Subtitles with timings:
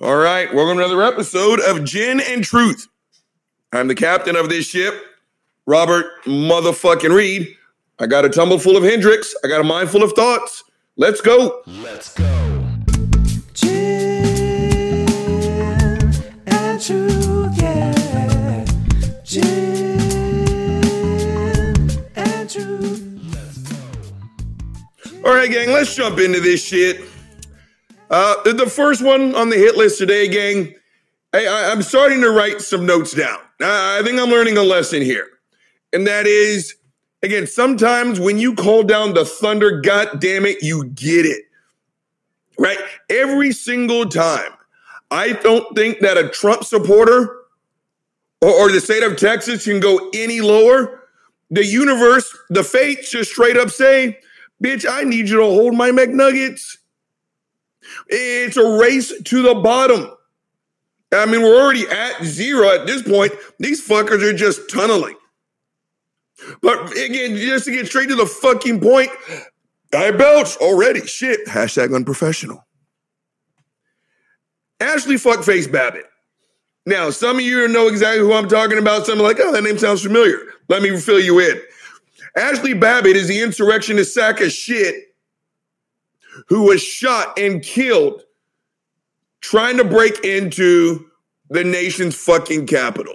[0.00, 2.86] All right, welcome to another episode of Gin and Truth.
[3.72, 4.94] I'm the captain of this ship,
[5.66, 7.56] Robert motherfucking Reed.
[7.98, 9.34] I got a tumble full of Hendrick's.
[9.44, 10.62] I got a mind full of thoughts.
[10.96, 11.62] Let's go.
[11.66, 12.24] Let's go.
[13.54, 15.08] Gin
[16.46, 18.64] and truth, yeah.
[19.24, 20.00] Gin
[22.14, 23.04] and truth.
[25.24, 27.00] All right, gang, let's jump into this shit.
[28.10, 30.74] Uh, the- first one on the hit list today, gang.
[31.34, 33.38] I, I'm starting to write some notes down.
[33.60, 35.28] I, I think I'm learning a lesson here,
[35.92, 36.74] and that is,
[37.22, 41.44] again, sometimes when you call down the thunder, god damn it, you get it,
[42.58, 42.78] right?
[43.10, 44.52] Every single time.
[45.10, 47.36] I don't think that a Trump supporter
[48.42, 51.08] or, or the state of Texas can go any lower.
[51.50, 54.18] The universe, the fates, just straight up say,
[54.62, 56.77] "Bitch, I need you to hold my McNuggets."
[58.06, 60.10] It's a race to the bottom.
[61.12, 63.32] I mean, we're already at zero at this point.
[63.58, 65.16] These fuckers are just tunneling.
[66.62, 69.10] But again, just to get straight to the fucking point,
[69.92, 71.06] I belch already.
[71.06, 71.46] Shit.
[71.46, 72.66] Hashtag unprofessional.
[74.80, 76.04] Ashley Fuckface Babbitt.
[76.86, 79.06] Now, some of you know exactly who I'm talking about.
[79.06, 80.38] Some are like, oh, that name sounds familiar.
[80.68, 81.60] Let me fill you in.
[82.36, 85.07] Ashley Babbitt is the insurrectionist sack of shit
[86.46, 88.22] who was shot and killed
[89.40, 91.06] trying to break into
[91.50, 93.14] the nation's fucking capital.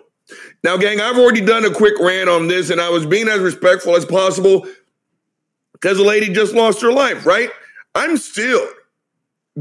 [0.63, 3.39] Now, gang, I've already done a quick rant on this, and I was being as
[3.39, 4.65] respectful as possible
[5.73, 7.49] because the lady just lost her life, right?
[7.95, 8.65] I'm still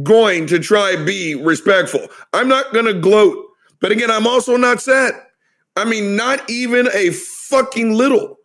[0.02, 2.06] going to try be respectful.
[2.32, 3.44] I'm not going to gloat,
[3.80, 5.14] but again, I'm also not sad.
[5.76, 8.38] I mean, not even a fucking little.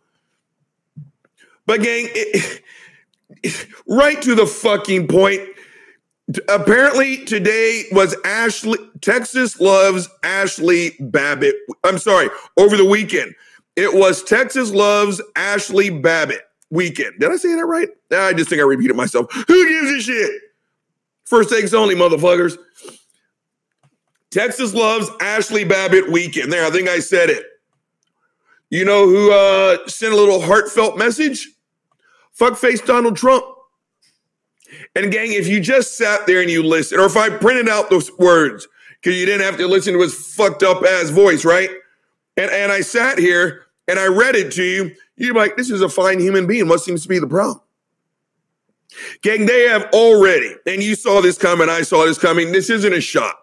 [1.66, 2.62] But gang, it,
[3.88, 5.40] right to the fucking point.
[6.48, 11.54] Apparently today was Ashley Texas loves Ashley Babbitt.
[11.84, 13.34] I'm sorry, over the weekend.
[13.76, 17.20] It was Texas loves Ashley Babbitt weekend.
[17.20, 17.88] Did I say that right?
[18.12, 19.32] I just think I repeated myself.
[19.48, 20.42] Who gives a shit?
[21.24, 22.58] First takes only, motherfuckers.
[24.30, 26.52] Texas loves Ashley Babbitt weekend.
[26.52, 27.44] There, I think I said it.
[28.70, 31.48] You know who uh, sent a little heartfelt message?
[32.38, 33.44] Fuckface Donald Trump.
[34.94, 37.90] And gang, if you just sat there and you listened, or if I printed out
[37.90, 38.68] those words,
[39.00, 41.70] because you didn't have to listen to his fucked up ass voice, right?
[42.36, 45.80] And and I sat here and I read it to you, you're like, this is
[45.80, 46.68] a fine human being.
[46.68, 47.60] What seems to be the problem?
[49.22, 52.52] Gang, they have already, and you saw this coming, I saw this coming.
[52.52, 53.38] This isn't a shock.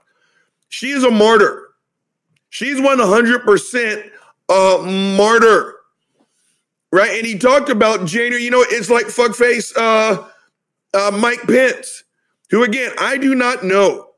[0.70, 1.70] She is a martyr.
[2.50, 4.10] She's 100%
[4.50, 4.78] a
[5.18, 5.75] martyr
[6.96, 7.18] right?
[7.18, 8.42] And he talked about January.
[8.42, 10.26] You know, it's like fuckface uh,
[10.94, 12.06] uh, Mike Pence,
[12.50, 14.12] who again I do not know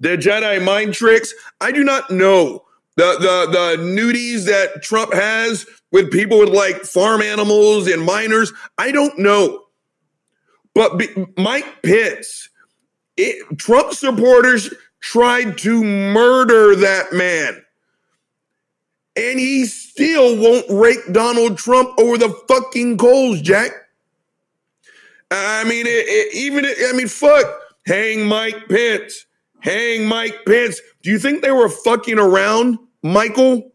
[0.00, 1.34] the Jedi mind tricks.
[1.60, 2.64] I do not know
[2.96, 8.50] the the the nudies that Trump has with people with like farm animals and minors.
[8.78, 9.64] I don't know,
[10.74, 12.48] but be, Mike Pence,
[13.18, 17.63] it, Trump supporters tried to murder that man
[19.16, 23.70] and he still won't rake Donald Trump over the fucking coals, Jack.
[25.30, 27.46] I mean, it, it, even it, I mean, fuck,
[27.86, 29.26] hang Mike Pence,
[29.60, 30.80] hang Mike Pence.
[31.02, 33.72] Do you think they were fucking around, Michael?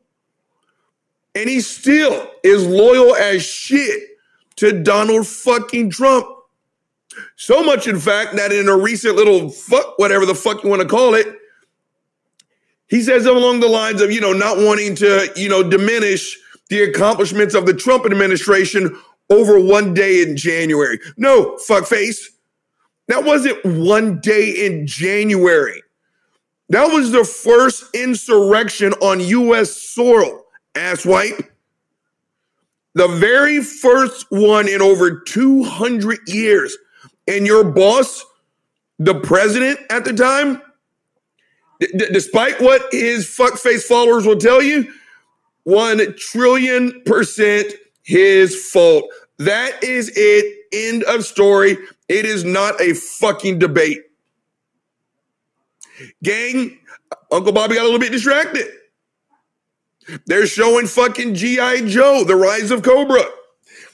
[1.35, 4.01] And he still is loyal as shit
[4.57, 6.27] to Donald fucking Trump.
[7.35, 10.81] So much, in fact, that in a recent little fuck, whatever the fuck you want
[10.81, 11.38] to call it,
[12.89, 16.37] he says along the lines of, you know, not wanting to, you know, diminish
[16.69, 18.95] the accomplishments of the Trump administration
[19.29, 20.99] over one day in January.
[21.17, 22.17] No, fuckface.
[23.07, 25.81] That wasn't one day in January.
[26.69, 29.75] That was the first insurrection on U.S.
[29.75, 30.45] soil,
[30.75, 31.47] asswipe.
[32.93, 36.77] The very first one in over 200 years.
[37.27, 38.25] And your boss,
[38.97, 40.61] the president at the time,
[41.79, 44.91] D- despite what his fuckface followers will tell you,
[45.63, 47.73] one trillion percent
[48.03, 49.05] his fault.
[49.37, 50.55] That is it.
[50.71, 51.77] End of story.
[52.07, 53.99] It is not a fucking debate.
[56.23, 56.77] Gang,
[57.31, 58.67] Uncle Bobby got a little bit distracted.
[60.25, 61.87] They're showing fucking G.I.
[61.87, 63.23] Joe, the rise of Cobra.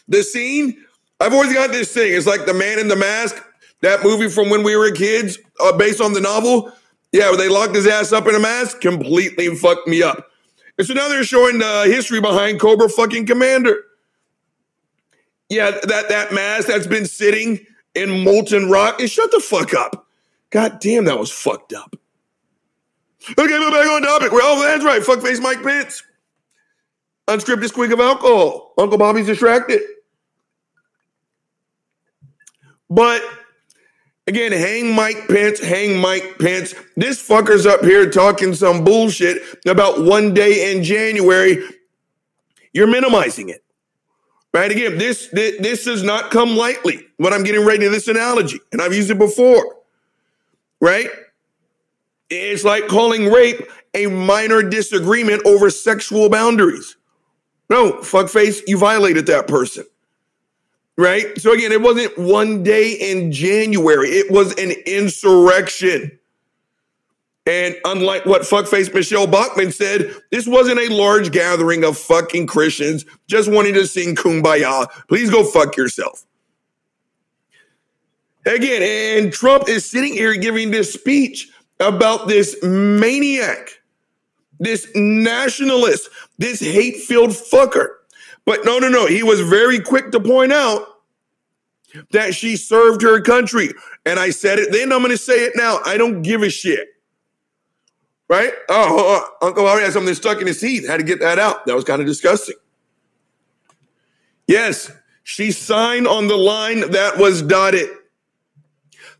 [0.07, 0.85] The scene,
[1.19, 2.13] I've always got this thing.
[2.13, 3.43] It's like the man in the mask,
[3.81, 6.71] that movie from when we were kids, uh, based on the novel.
[7.15, 10.31] Yeah, they locked his ass up in a mask, completely fucked me up.
[10.77, 13.77] And so now they're showing the history behind Cobra fucking Commander.
[15.47, 19.00] Yeah, that that mask that's been sitting in molten rock.
[19.00, 20.07] And shut the fuck up.
[20.50, 21.95] God damn, that was fucked up.
[23.29, 24.33] Okay, we're back on topic.
[24.33, 25.01] Well, that's right.
[25.01, 26.03] Fuckface Mike Pence.
[27.29, 28.73] Unscripted squeak of alcohol.
[28.77, 29.81] Uncle Bobby's distracted.
[32.89, 33.21] But
[34.27, 36.74] again, hang Mike Pence, hang Mike Pence.
[36.95, 41.63] This fucker's up here talking some bullshit about one day in January.
[42.74, 43.63] You're minimizing it.
[44.54, 44.72] Right?
[44.72, 48.60] Again, this, this, this does not come lightly when I'm getting ready to this analogy,
[48.72, 49.75] and I've used it before.
[50.80, 51.10] Right?
[52.30, 56.95] It's like calling rape a minor disagreement over sexual boundaries.
[57.69, 59.86] No, fuckface, you violated that person.
[60.97, 61.38] Right?
[61.39, 66.19] So again, it wasn't one day in January, it was an insurrection.
[67.47, 73.06] And unlike what fuckface Michelle Bachmann said, this wasn't a large gathering of fucking Christians
[73.27, 74.89] just wanting to sing kumbaya.
[75.07, 76.25] Please go fuck yourself.
[78.48, 78.81] Again,
[79.24, 81.50] and Trump is sitting here giving this speech
[81.80, 83.80] about this maniac,
[84.59, 87.89] this nationalist, this hate filled fucker.
[88.45, 89.07] But no, no, no.
[89.07, 90.88] He was very quick to point out
[92.12, 93.74] that she served her country.
[94.06, 95.80] And I said it then, I'm going to say it now.
[95.86, 96.88] I don't give a shit.
[98.27, 98.53] Right?
[98.69, 100.88] Oh, uh, Uncle Harry had something stuck in his teeth.
[100.88, 101.65] Had to get that out.
[101.65, 102.56] That was kind of disgusting.
[104.48, 104.91] Yes,
[105.24, 107.89] she signed on the line that was dotted.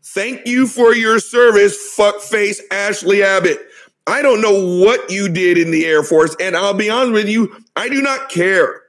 [0.02, 3.58] Thank you for your service, fuckface Ashley Abbott.
[4.06, 7.28] I don't know what you did in the Air Force, and I'll be honest with
[7.28, 8.82] you, I do not care.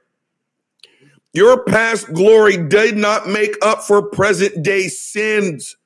[1.34, 5.76] Your past glory did not make up for present day sins.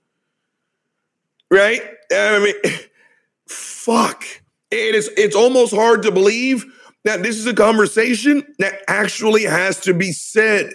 [1.50, 1.82] Right?
[2.12, 2.74] I mean,
[3.48, 4.24] fuck.
[4.70, 6.64] It is it's almost hard to believe
[7.04, 10.72] that this is a conversation that actually has to be said.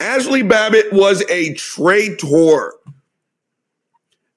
[0.00, 2.74] Ashley Babbitt was a traitor.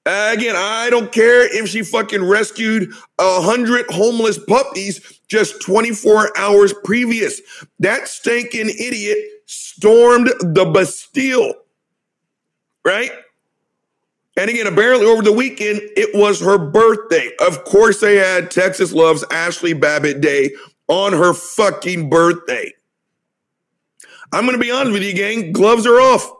[0.06, 6.74] Again, I don't care if she fucking rescued a hundred homeless puppies just 24 hours
[6.84, 7.40] previous.
[7.78, 11.54] That stinking idiot stormed the Bastille,
[12.84, 13.12] right?
[14.36, 17.30] And again, apparently over the weekend, it was her birthday.
[17.40, 20.50] Of course, they had Texas Loves Ashley Babbitt Day
[20.88, 22.72] on her fucking birthday.
[24.32, 25.52] I'm going to be honest with you, gang.
[25.52, 26.30] Gloves are off.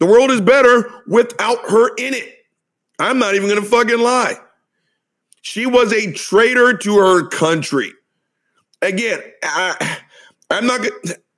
[0.00, 2.30] The world is better without her in it.
[2.98, 4.36] I'm not even going to fucking lie.
[5.44, 7.92] She was a traitor to her country.
[8.80, 9.98] Again, I,
[10.50, 10.80] I'm not.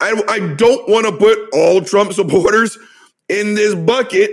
[0.00, 2.78] I, I don't want to put all Trump supporters
[3.28, 4.30] in this bucket,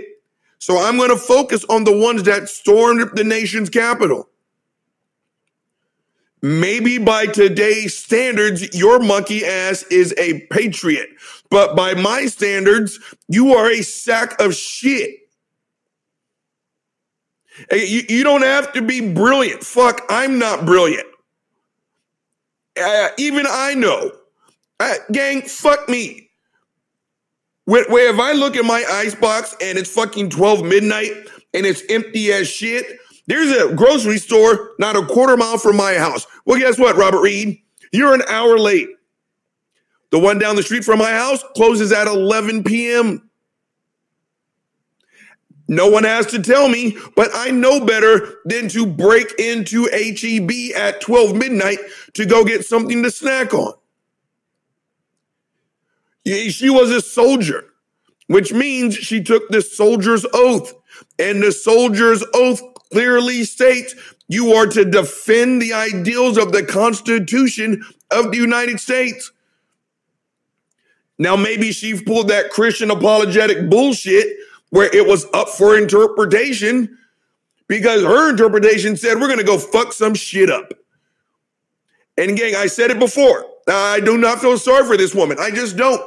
[0.60, 4.28] so I'm going to focus on the ones that stormed the nation's capital.
[6.40, 11.08] Maybe by today's standards, your monkey ass is a patriot,
[11.50, 15.23] but by my standards, you are a sack of shit.
[17.70, 19.62] You, you don't have to be brilliant.
[19.62, 21.06] Fuck, I'm not brilliant.
[22.80, 24.10] Uh, even I know.
[24.80, 26.30] Uh, gang, fuck me.
[27.66, 31.12] Where, where if I look at my icebox and it's fucking 12 midnight
[31.54, 32.84] and it's empty as shit,
[33.26, 36.26] there's a grocery store not a quarter mile from my house.
[36.44, 37.58] Well, guess what, Robert Reed?
[37.92, 38.88] You're an hour late.
[40.10, 43.30] The one down the street from my house closes at 11 p.m.
[45.66, 50.76] No one has to tell me, but I know better than to break into HEB
[50.76, 51.78] at 12 midnight
[52.14, 53.72] to go get something to snack on.
[56.26, 57.64] She was a soldier,
[58.26, 60.74] which means she took the soldier's oath.
[61.18, 63.94] And the soldier's oath clearly states
[64.28, 69.32] you are to defend the ideals of the Constitution of the United States.
[71.18, 74.36] Now, maybe she pulled that Christian apologetic bullshit
[74.74, 76.98] where it was up for interpretation
[77.68, 80.72] because her interpretation said we're going to go fuck some shit up.
[82.18, 83.46] And gang, I said it before.
[83.68, 85.36] I do not feel sorry for this woman.
[85.38, 86.02] I just don't.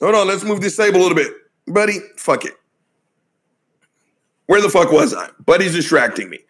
[0.00, 1.32] Hold on, let's move this table a little bit.
[1.68, 2.54] Buddy, fuck it.
[4.46, 5.30] Where the fuck was I?
[5.46, 6.40] Buddy's distracting me.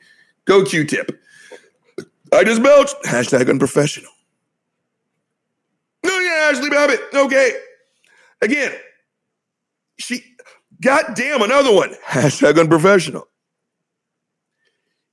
[0.47, 1.21] Go Q-tip.
[2.33, 2.97] I just belched.
[3.05, 4.13] Hashtag unprofessional.
[6.03, 7.01] No, yeah, Ashley Babbitt.
[7.13, 7.53] Okay.
[8.41, 8.73] Again,
[9.99, 10.28] she,
[10.81, 11.95] goddamn, another one.
[12.07, 13.29] Hashtag unprofessional.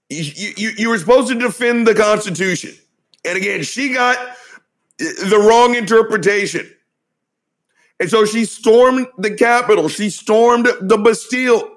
[0.10, 2.74] You, you, you were supposed to defend the Constitution.
[3.24, 4.17] And again, she got
[4.98, 6.72] the wrong interpretation.
[8.00, 9.89] And so she stormed the Capitol.
[9.89, 11.72] She stormed the Bastille.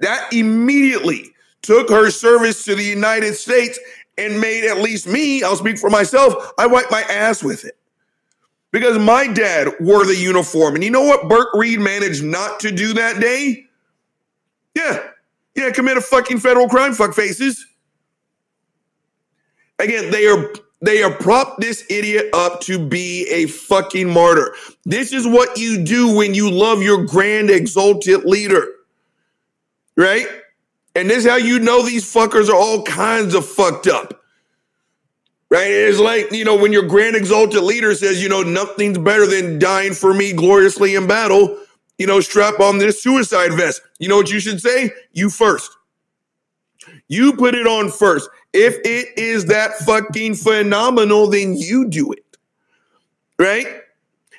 [0.00, 3.78] That immediately took her service to the United States
[4.18, 7.78] and made at least me, I'll speak for myself, I wiped my ass with it.
[8.72, 10.74] Because my dad wore the uniform.
[10.74, 13.64] And you know what Burke Reed managed not to do that day?
[14.74, 15.02] Yeah.
[15.54, 17.66] Yeah, commit a fucking federal crime, fuck faces.
[19.78, 24.54] Again, they are they are propped this idiot up to be a fucking martyr.
[24.84, 28.66] This is what you do when you love your grand exalted leader.
[29.96, 30.26] Right?
[30.94, 34.15] And this is how you know these fuckers are all kinds of fucked up.
[35.56, 35.70] Right?
[35.70, 39.58] It's like, you know, when your grand exalted leader says, you know, nothing's better than
[39.58, 41.58] dying for me gloriously in battle,
[41.96, 43.80] you know, strap on this suicide vest.
[43.98, 44.90] You know what you should say?
[45.12, 45.74] You first.
[47.08, 48.28] You put it on first.
[48.52, 52.36] If it is that fucking phenomenal, then you do it.
[53.38, 53.80] Right?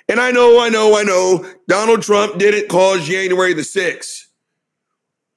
[0.07, 4.27] And I know, I know, I know, Donald Trump didn't cause January the 6th.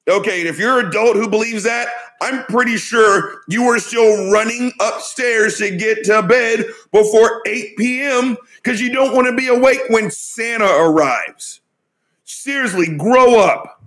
[0.07, 1.89] Okay, and if you're an adult who believes that,
[2.21, 8.37] I'm pretty sure you were still running upstairs to get to bed before 8 p.m.
[8.57, 11.61] because you don't want to be awake when Santa arrives.
[12.25, 13.83] Seriously, grow up.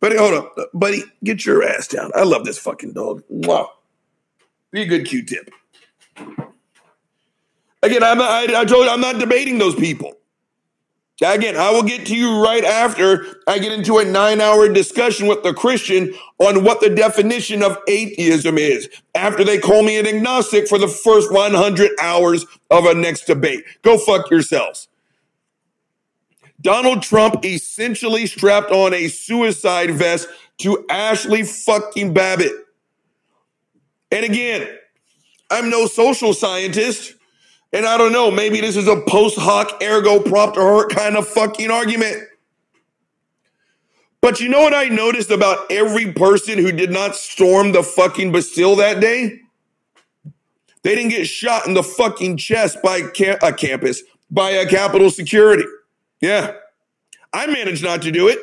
[0.00, 0.56] Buddy, hold up.
[0.72, 2.12] Buddy, get your ass down.
[2.14, 3.24] I love this fucking dog.
[3.28, 3.72] Wow.
[4.70, 5.50] Be a good Q-tip.
[7.82, 10.16] Again, I'm, I, I told you, I'm not debating those people.
[11.22, 15.26] Again, I will get to you right after I get into a nine hour discussion
[15.26, 20.06] with the Christian on what the definition of atheism is after they call me an
[20.06, 23.64] agnostic for the first 100 hours of a next debate.
[23.80, 24.88] Go fuck yourselves.
[26.60, 32.52] Donald Trump essentially strapped on a suicide vest to Ashley fucking Babbitt.
[34.10, 34.68] And again,
[35.50, 37.14] I'm no social scientist.
[37.76, 41.28] And I don't know, maybe this is a post hoc ergo propter hurt kind of
[41.28, 42.16] fucking argument.
[44.22, 48.32] But you know what I noticed about every person who did not storm the fucking
[48.32, 49.40] Bastille that day?
[50.84, 53.02] They didn't get shot in the fucking chest by
[53.42, 55.64] a campus, by a Capitol security.
[56.22, 56.54] Yeah.
[57.34, 58.38] I managed not to do it.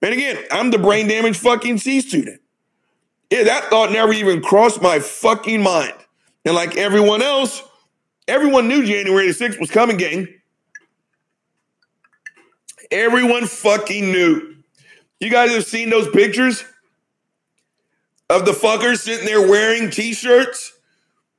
[0.00, 2.40] And again, I'm the brain damaged fucking C student.
[3.28, 5.92] Yeah, that thought never even crossed my fucking mind.
[6.46, 7.62] And like everyone else,
[8.28, 10.28] everyone knew January the 6th was coming, gang.
[12.90, 14.56] Everyone fucking knew.
[15.20, 16.64] You guys have seen those pictures
[18.28, 20.72] of the fuckers sitting there wearing t-shirts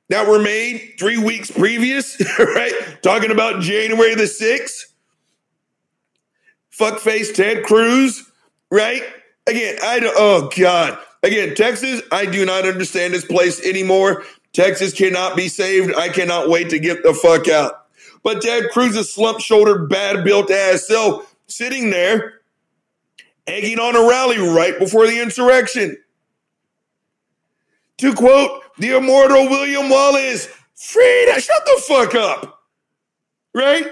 [0.08, 2.72] that were made three weeks previous, right?
[3.02, 4.84] Talking about January the 6th.
[6.78, 8.30] Fuckface Ted Cruz,
[8.70, 9.02] right?
[9.46, 10.98] Again, I don't, oh God.
[11.22, 14.24] Again, Texas, I do not understand this place anymore.
[14.58, 15.94] Texas cannot be saved.
[15.94, 17.86] I cannot wait to get the fuck out.
[18.24, 22.40] But Ted Cruz's slump shouldered, bad built ass self sitting there,
[23.46, 25.96] egging on a rally right before the insurrection.
[27.98, 32.64] To quote the immortal William Wallace, Frida, shut the fuck up.
[33.54, 33.86] Right?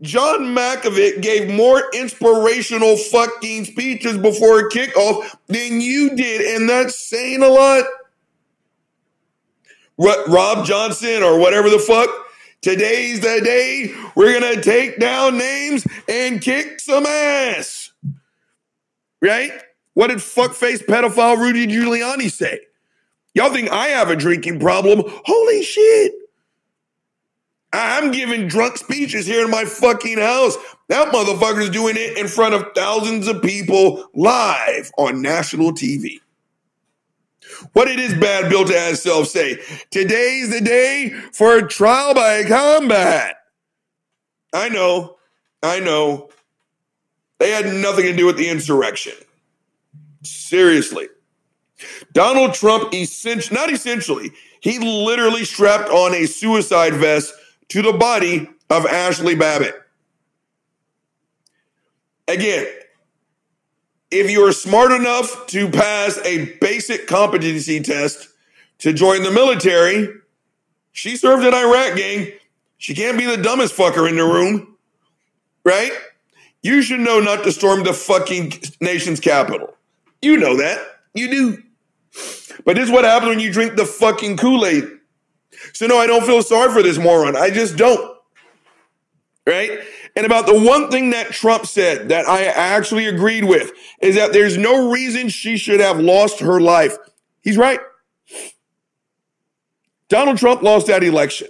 [0.00, 7.42] John Malkovich gave more inspirational fucking speeches before kickoff than you did, and that's saying
[7.42, 7.84] a lot.
[9.98, 12.08] Rob Johnson or whatever the fuck.
[12.60, 17.92] Today's the day we're gonna take down names and kick some ass.
[19.20, 19.52] Right?
[19.94, 22.60] What did fuckface pedophile Rudy Giuliani say?
[23.34, 25.02] Y'all think I have a drinking problem?
[25.06, 26.12] Holy shit.
[27.72, 30.56] I'm giving drunk speeches here in my fucking house.
[30.88, 36.20] That motherfucker's doing it in front of thousands of people live on national TV.
[37.72, 39.58] What did his bad built ass self say?
[39.90, 43.36] Today's the day for trial by combat.
[44.52, 45.16] I know,
[45.62, 46.30] I know.
[47.38, 49.14] They had nothing to do with the insurrection.
[50.22, 51.08] Seriously.
[52.12, 57.32] Donald Trump, essentially, not essentially, he literally strapped on a suicide vest
[57.68, 59.74] to the body of Ashley Babbitt.
[62.26, 62.66] Again,
[64.10, 68.28] if you are smart enough to pass a basic competency test
[68.78, 70.08] to join the military,
[70.92, 72.32] she served in Iraq, gang.
[72.78, 74.76] She can't be the dumbest fucker in the room,
[75.64, 75.92] right?
[76.62, 79.74] You should know not to storm the fucking nation's capital.
[80.22, 80.78] You know that.
[81.14, 81.62] You do.
[82.64, 84.84] But this is what happens when you drink the fucking Kool Aid.
[85.72, 87.36] So, no, I don't feel sorry for this moron.
[87.36, 88.16] I just don't.
[89.46, 89.80] Right?
[90.18, 93.70] And about the one thing that Trump said that I actually agreed with
[94.00, 96.96] is that there's no reason she should have lost her life.
[97.40, 97.78] He's right.
[100.08, 101.46] Donald Trump lost that election.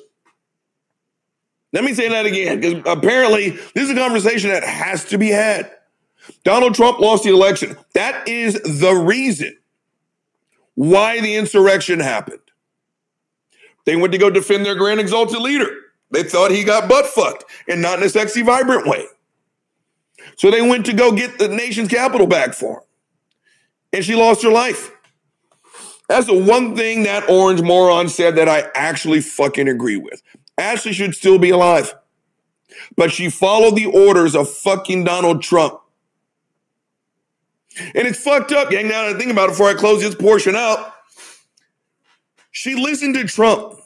[1.72, 5.30] Let me say that again, because apparently this is a conversation that has to be
[5.30, 5.72] had.
[6.44, 7.74] Donald Trump lost the election.
[7.94, 9.56] That is the reason
[10.74, 12.42] why the insurrection happened.
[13.86, 15.74] They went to go defend their grand exalted leader.
[16.10, 19.06] They thought he got butt fucked and not in a sexy, vibrant way.
[20.36, 22.82] So they went to go get the nation's capital back for him.
[23.92, 24.90] And she lost her life.
[26.08, 30.22] That's the one thing that orange moron said that I actually fucking agree with.
[30.56, 31.94] Ashley should still be alive.
[32.96, 35.80] But she followed the orders of fucking Donald Trump.
[37.94, 38.88] And it's fucked up, gang.
[38.88, 40.94] Now that I think about it before I close this portion out,
[42.50, 43.78] she listened to Trump.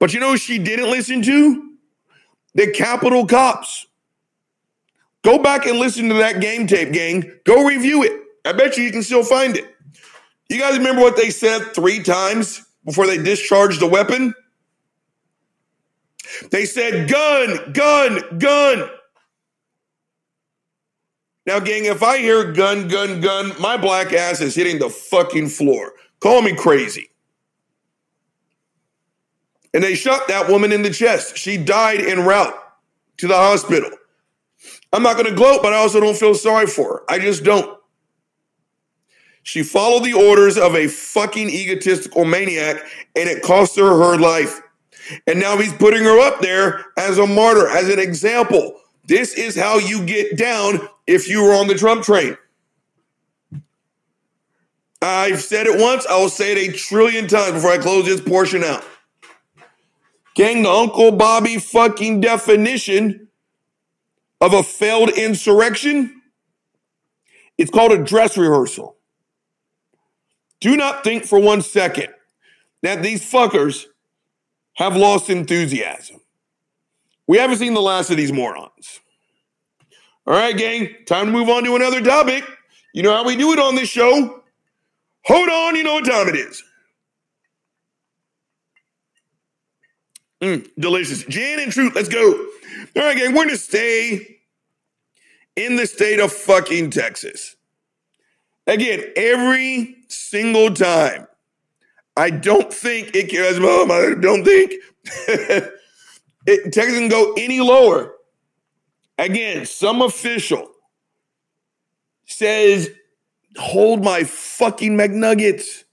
[0.00, 1.74] But you know she didn't listen to?
[2.54, 3.86] The Capitol cops.
[5.22, 7.30] Go back and listen to that game tape, gang.
[7.44, 8.20] Go review it.
[8.44, 9.72] I bet you you can still find it.
[10.48, 14.34] You guys remember what they said three times before they discharged the weapon?
[16.50, 18.88] They said, gun, gun, gun.
[21.46, 25.48] Now, gang, if I hear gun, gun, gun, my black ass is hitting the fucking
[25.48, 25.92] floor.
[26.20, 27.10] Call me crazy.
[29.72, 31.36] And they shot that woman in the chest.
[31.36, 32.54] She died en route
[33.18, 33.90] to the hospital.
[34.92, 37.02] I'm not going to gloat, but I also don't feel sorry for her.
[37.08, 37.78] I just don't.
[39.42, 42.82] She followed the orders of a fucking egotistical maniac,
[43.16, 44.60] and it cost her her life.
[45.26, 48.80] And now he's putting her up there as a martyr, as an example.
[49.06, 52.36] This is how you get down if you were on the Trump train.
[55.02, 58.20] I've said it once, I will say it a trillion times before I close this
[58.20, 58.84] portion out.
[60.34, 63.28] Gang, the Uncle Bobby fucking definition
[64.40, 66.22] of a failed insurrection,
[67.58, 68.96] it's called a dress rehearsal.
[70.60, 72.08] Do not think for one second
[72.82, 73.86] that these fuckers
[74.74, 76.20] have lost enthusiasm.
[77.26, 79.00] We haven't seen the last of these morons.
[80.26, 82.44] All right, gang, time to move on to another topic.
[82.94, 84.42] You know how we do it on this show.
[85.26, 86.62] Hold on, you know what time it is.
[90.42, 91.24] Mm, delicious.
[91.24, 92.32] Gin and Truth, let's go.
[92.96, 94.38] All right, gang, we're going to stay
[95.56, 97.56] in the state of fucking Texas.
[98.66, 101.26] Again, every single time.
[102.16, 104.74] I don't think it can, mom, I don't think
[106.46, 108.14] it, Texas can go any lower.
[109.18, 110.70] Again, some official
[112.26, 112.90] says,
[113.56, 115.84] hold my fucking McNuggets.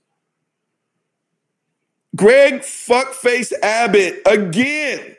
[2.18, 5.16] Greg fuckface Abbott again.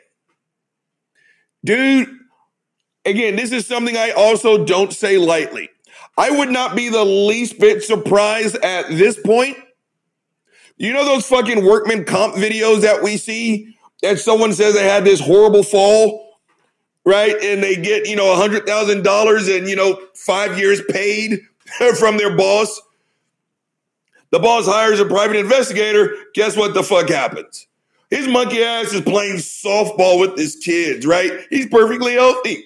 [1.63, 2.09] Dude,
[3.05, 5.69] again, this is something I also don't say lightly.
[6.17, 9.57] I would not be the least bit surprised at this point.
[10.77, 15.05] You know those fucking workman comp videos that we see that someone says they had
[15.05, 16.39] this horrible fall,
[17.05, 17.35] right?
[17.41, 21.39] And they get, you know, a hundred thousand dollars and, you know, five years paid
[21.97, 22.81] from their boss.
[24.31, 26.15] The boss hires a private investigator.
[26.33, 27.67] Guess what the fuck happens?
[28.09, 31.31] His monkey ass is playing softball with his kids, right?
[31.49, 32.65] He's perfectly healthy.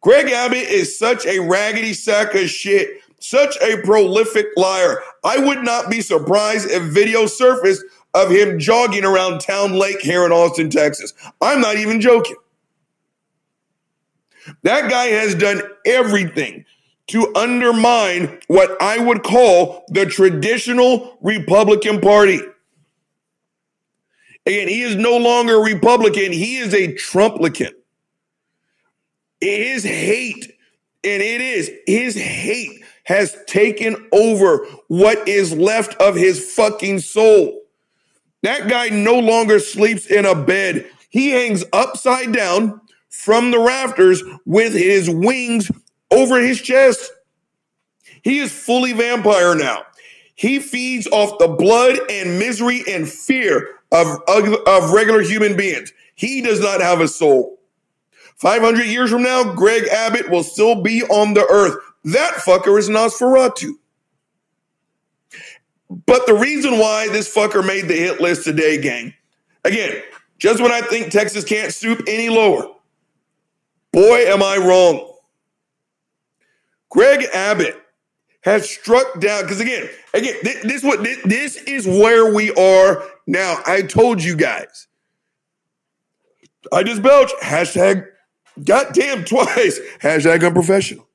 [0.00, 5.02] Greg Abbott is such a raggedy sack of shit, such a prolific liar.
[5.24, 10.24] I would not be surprised if video surfaced of him jogging around Town Lake here
[10.24, 11.12] in Austin, Texas.
[11.40, 12.36] I'm not even joking.
[14.62, 16.64] That guy has done everything
[17.08, 22.40] to undermine what I would call the traditional Republican Party.
[24.46, 27.72] Again, he is no longer a Republican, he is a Trumplican.
[29.40, 30.46] His hate,
[31.04, 37.62] and it is, his hate has taken over what is left of his fucking soul.
[38.42, 40.86] That guy no longer sleeps in a bed.
[41.08, 45.70] He hangs upside down from the rafters with his wings
[46.10, 47.12] over his chest.
[48.22, 49.84] He is fully vampire now.
[50.34, 55.92] He feeds off the blood and misery and fear of, of, of regular human beings.
[56.14, 57.58] He does not have a soul.
[58.36, 61.74] 500 years from now, Greg Abbott will still be on the earth.
[62.04, 63.72] That fucker is Nosferatu.
[66.06, 69.14] But the reason why this fucker made the hit list today, gang,
[69.64, 70.02] again,
[70.38, 72.68] just when I think Texas can't stoop any lower,
[73.92, 75.07] boy, am I wrong.
[76.90, 77.80] Greg Abbott
[78.42, 83.02] has struck down because again, again, this, this what this, this is where we are
[83.26, 83.60] now.
[83.66, 84.86] I told you guys.
[86.72, 87.32] I just belch.
[87.42, 88.06] Hashtag
[88.62, 89.80] goddamn twice.
[90.00, 91.08] Hashtag unprofessional.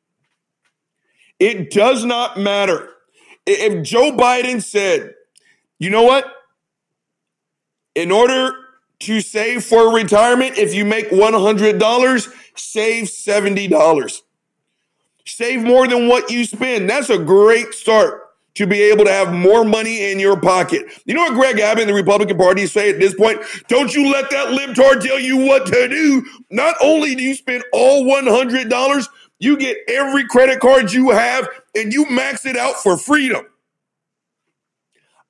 [1.39, 2.89] It does not matter.
[3.45, 5.13] If Joe Biden said,
[5.79, 6.25] you know what?
[7.95, 8.53] In order
[9.01, 14.21] to save for retirement, if you make $100, save $70.
[15.25, 16.89] Save more than what you spend.
[16.89, 18.23] That's a great start
[18.55, 20.85] to be able to have more money in your pocket.
[21.05, 23.41] You know what Greg Abbott and the Republican Party say at this point?
[23.67, 26.23] Don't you let that libtard tell you what to do.
[26.51, 29.07] Not only do you spend all $100,
[29.39, 33.45] you get every credit card you have and you max it out for freedom.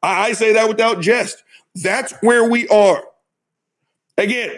[0.02, 1.44] I, I say that without jest.
[1.76, 3.04] That's where we are.
[4.18, 4.52] Again,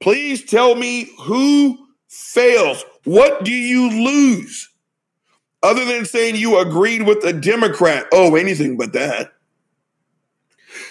[0.00, 2.84] please tell me who fails.
[3.04, 4.70] What do you lose?
[5.62, 8.06] Other than saying you agreed with a Democrat.
[8.12, 9.32] Oh, anything but that.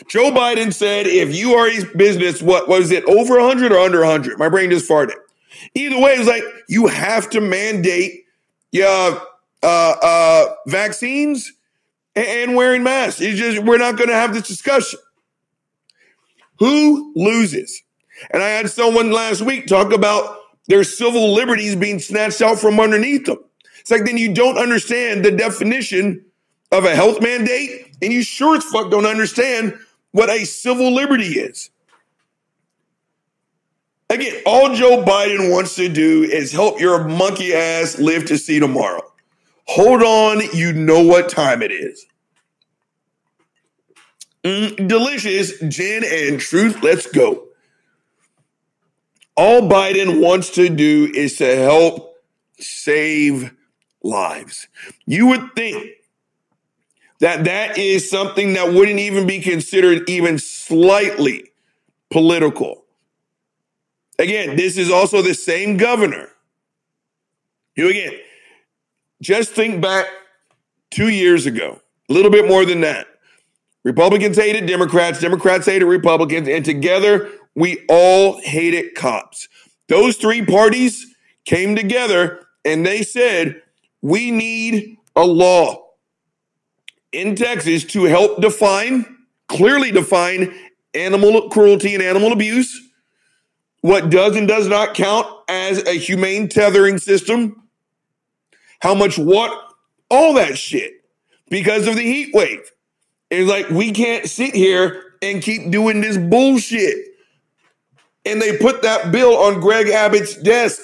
[0.08, 4.00] Joe Biden said if you are a business, what was it, over 100 or under
[4.00, 4.38] 100?
[4.38, 5.16] My brain just farted.
[5.76, 8.26] Either way, it's like you have to mandate
[8.72, 9.20] yeah,
[9.62, 11.52] uh, uh, vaccines
[12.16, 13.22] and, and wearing masks.
[13.22, 15.00] It's just, we're not going to have this discussion.
[16.60, 17.84] Who loses?
[18.30, 22.80] And I had someone last week talk about their civil liberties being snatched out from
[22.80, 23.40] underneath them.
[23.82, 26.26] It's like then you don't understand the definition
[26.72, 29.78] of a health mandate, and you sure as fuck don't understand
[30.12, 31.70] what a civil liberty is.
[34.10, 38.60] Again, all Joe Biden wants to do is help your monkey ass live to see
[38.60, 39.02] tomorrow.
[39.68, 42.06] Hold on, you know what time it is.
[44.44, 46.84] Mm, delicious gin and truth.
[46.84, 47.48] Let's go.
[49.38, 52.18] All Biden wants to do is to help
[52.60, 53.54] save
[54.04, 54.68] lives.
[55.06, 55.92] You would think
[57.20, 61.52] that that is something that wouldn't even be considered even slightly
[62.10, 62.84] political.
[64.18, 66.30] Again, this is also the same governor.
[67.76, 68.14] You again,
[69.22, 70.08] just think back
[70.90, 73.08] two years ago, a little bit more than that.
[73.84, 79.48] Republicans hated Democrats, Democrats hated Republicans, and together we all hated cops.
[79.88, 83.62] Those three parties came together and they said,
[84.02, 85.88] we need a law
[87.12, 90.54] in Texas to help define, clearly define
[90.94, 92.90] animal cruelty and animal abuse,
[93.82, 97.68] what does and does not count as a humane tethering system,
[98.80, 99.52] how much what,
[100.10, 101.04] all that shit
[101.50, 102.72] because of the heat wave.
[103.30, 107.08] It's like we can't sit here and keep doing this bullshit.
[108.26, 110.84] And they put that bill on Greg Abbott's desk,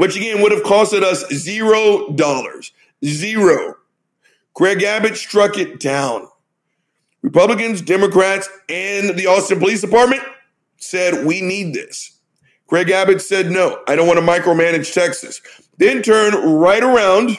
[0.00, 2.72] which again would have costed us zero dollars.
[3.04, 3.74] Zero.
[4.54, 6.26] Greg Abbott struck it down.
[7.20, 10.22] Republicans, Democrats, and the Austin Police Department
[10.78, 12.18] said, We need this.
[12.66, 15.42] Greg Abbott said, No, I don't want to micromanage Texas.
[15.76, 17.36] Then turned right around,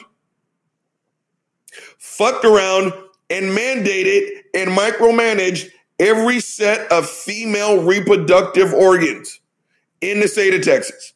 [1.98, 2.94] fucked around,
[3.32, 9.40] and mandated and micromanaged every set of female reproductive organs
[10.00, 11.14] in the state of Texas.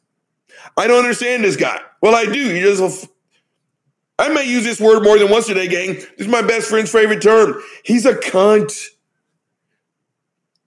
[0.78, 1.80] I don't understand this guy.
[2.02, 2.56] Well, I do.
[2.56, 3.08] You just
[4.18, 5.96] I may use this word more than once today, gang.
[5.96, 7.62] This is my best friend's favorite term.
[7.84, 8.88] He's a cunt.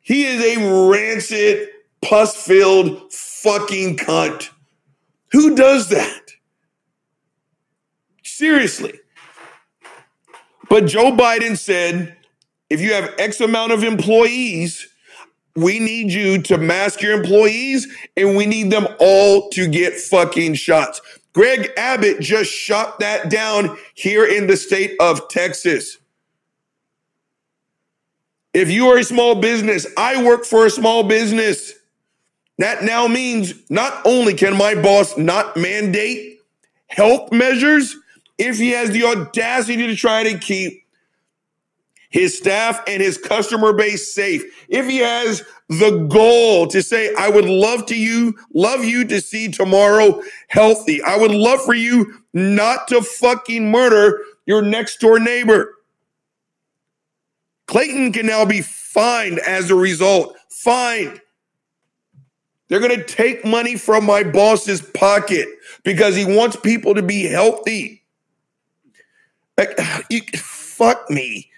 [0.00, 1.68] He is a rancid,
[2.02, 4.50] pus filled fucking cunt.
[5.32, 6.32] Who does that?
[8.22, 9.00] Seriously.
[10.68, 12.16] But Joe Biden said
[12.70, 14.88] if you have X amount of employees,
[15.62, 20.54] we need you to mask your employees and we need them all to get fucking
[20.54, 21.00] shots.
[21.32, 25.98] Greg Abbott just shot that down here in the state of Texas.
[28.54, 31.74] If you are a small business, I work for a small business.
[32.58, 36.40] That now means not only can my boss not mandate
[36.88, 37.94] health measures,
[38.36, 40.84] if he has the audacity to try to keep
[42.10, 47.28] his staff and his customer base safe, if he has the goal to say, I
[47.28, 51.02] would love to you, love you to see tomorrow healthy.
[51.02, 55.74] I would love for you not to fucking murder your next door neighbor.
[57.66, 60.34] Clayton can now be fined as a result.
[60.48, 61.20] Fined.
[62.68, 65.48] They're going to take money from my boss's pocket
[65.84, 68.04] because he wants people to be healthy.
[69.58, 69.78] Like,
[70.10, 71.50] you, fuck me.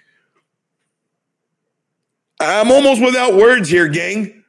[2.41, 4.43] I'm almost without words here, gang.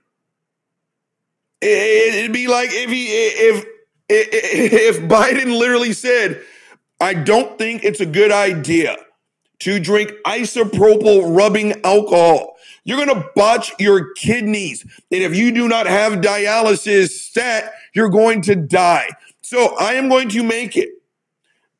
[1.60, 3.64] It'd be like if he if
[4.08, 6.42] if Biden literally said,
[7.00, 8.96] "I don't think it's a good idea
[9.60, 12.56] to drink isopropyl rubbing alcohol.
[12.84, 18.08] You're going to botch your kidneys, and if you do not have dialysis stat, you're
[18.08, 19.08] going to die."
[19.42, 20.88] So I am going to make it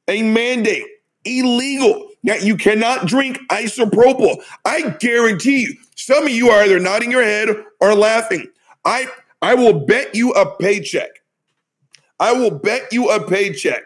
[0.07, 0.87] a mandate
[1.25, 4.43] illegal that you cannot drink isopropyl.
[4.65, 7.49] I guarantee you, some of you are either nodding your head
[7.81, 8.47] or laughing.
[8.85, 9.07] I
[9.41, 11.11] I will bet you a paycheck.
[12.21, 13.83] I will bet you a paycheck.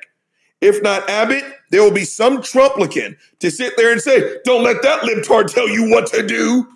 [0.61, 4.83] If not Abbott, there will be some Trumplican to sit there and say, "Don't let
[4.83, 6.66] that libtard tell you what to do."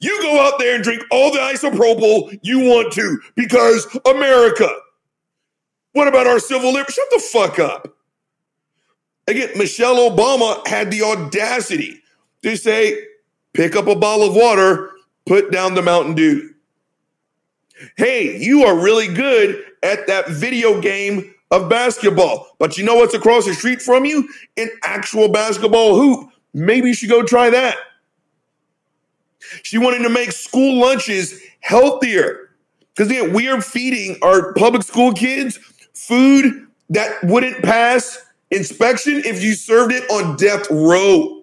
[0.00, 4.68] You go out there and drink all the isopropyl you want to because America.
[5.92, 6.96] What about our civil liberties?
[6.96, 7.94] Shut the fuck up.
[9.28, 12.02] Again, Michelle Obama had the audacity
[12.42, 13.04] to say,
[13.52, 14.90] pick up a bottle of water,
[15.26, 16.54] put down the Mountain Dew.
[17.96, 23.14] Hey, you are really good at that video game of basketball, but you know what's
[23.14, 24.28] across the street from you?
[24.56, 26.30] An actual basketball hoop.
[26.54, 27.76] Maybe you should go try that.
[29.62, 32.50] She wanted to make school lunches healthier
[32.94, 35.58] because again, we are feeding our public school kids
[35.94, 38.18] food that wouldn't pass
[38.52, 41.42] inspection if you served it on death row.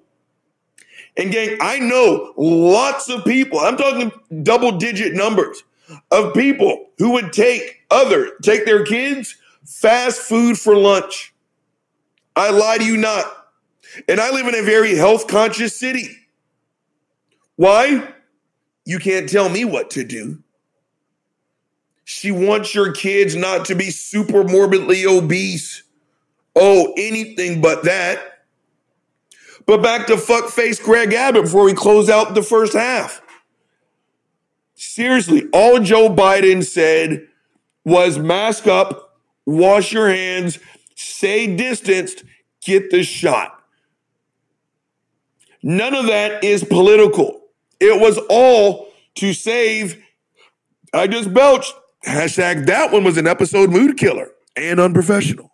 [1.17, 4.11] And gang, I know lots of people, I'm talking
[4.43, 5.63] double digit numbers
[6.11, 11.33] of people who would take other, take their kids fast food for lunch.
[12.35, 13.25] I lie to you not.
[14.07, 16.15] And I live in a very health conscious city.
[17.55, 18.13] Why?
[18.85, 20.43] You can't tell me what to do.
[22.05, 25.83] She wants your kids not to be super morbidly obese.
[26.59, 28.43] Oh, anything but that.
[29.65, 33.21] But back to fuckface Greg Abbott before we close out the first half.
[34.75, 37.27] Seriously, all Joe Biden said
[37.85, 40.59] was mask up, wash your hands,
[40.95, 42.23] stay distanced,
[42.61, 43.61] get the shot.
[45.61, 47.41] None of that is political.
[47.79, 50.03] It was all to save.
[50.93, 51.73] I just belched.
[52.07, 55.48] Hashtag that one was an episode mood killer and unprofessional.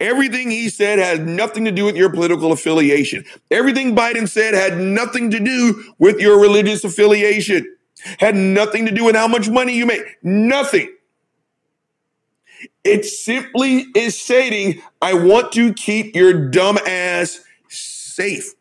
[0.00, 3.24] Everything he said had nothing to do with your political affiliation.
[3.50, 7.76] Everything Biden said had nothing to do with your religious affiliation.
[8.18, 10.02] Had nothing to do with how much money you make.
[10.22, 10.90] Nothing.
[12.82, 18.54] It simply is stating, I want to keep your dumb ass safe.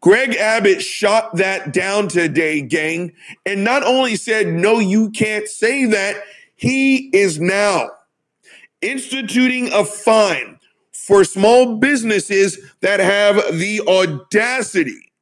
[0.00, 3.12] Greg Abbott shot that down today, gang,
[3.44, 6.22] and not only said, no, you can't say that,
[6.54, 7.90] he is now
[8.82, 10.58] instituting a fine
[10.92, 15.12] for small businesses that have the audacity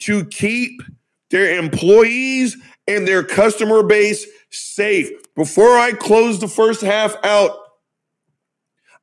[0.00, 0.82] to keep
[1.30, 5.10] their employees and their customer base safe.
[5.34, 7.52] Before I close the first half out,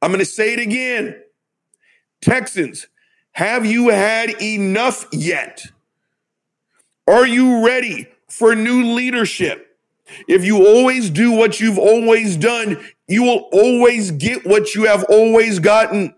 [0.02, 1.22] I'm going to say it again.
[2.22, 2.88] Texans,
[3.32, 5.62] have you had enough yet?
[7.08, 9.65] Are you ready for new leadership?
[10.28, 15.04] If you always do what you've always done, you will always get what you have
[15.06, 16.16] always gotten.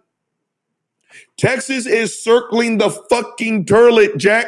[1.37, 4.47] Texas is circling the fucking turlet, Jack.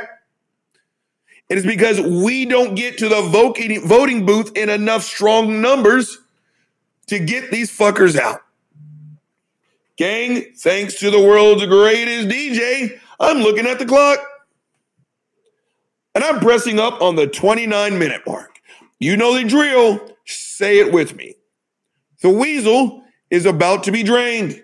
[1.50, 6.20] It is because we don't get to the voting, voting booth in enough strong numbers
[7.08, 8.42] to get these fuckers out.
[9.98, 14.20] Gang, thanks to the world's greatest DJ, I'm looking at the clock.
[16.16, 18.49] And I'm pressing up on the 29 minute mark.
[19.00, 20.12] You know the drill.
[20.26, 21.36] Say it with me.
[22.22, 24.62] The weasel is about to be drained.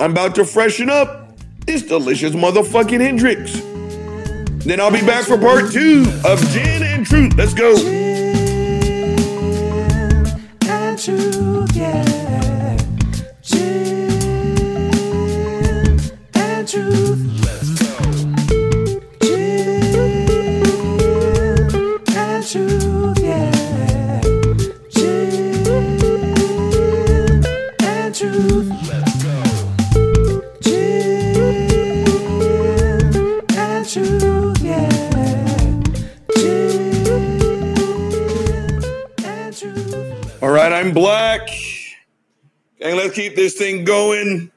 [0.00, 3.60] I'm about to freshen up this delicious motherfucking Hendrick's.
[4.64, 7.34] Then I'll be back for part two of Gin and Truth.
[7.36, 7.76] Let's go.
[7.76, 9.12] Gin
[10.70, 12.78] and truth, yeah.
[13.42, 13.81] Gin
[40.82, 41.48] I'm black.
[42.80, 44.50] And let's keep this thing going.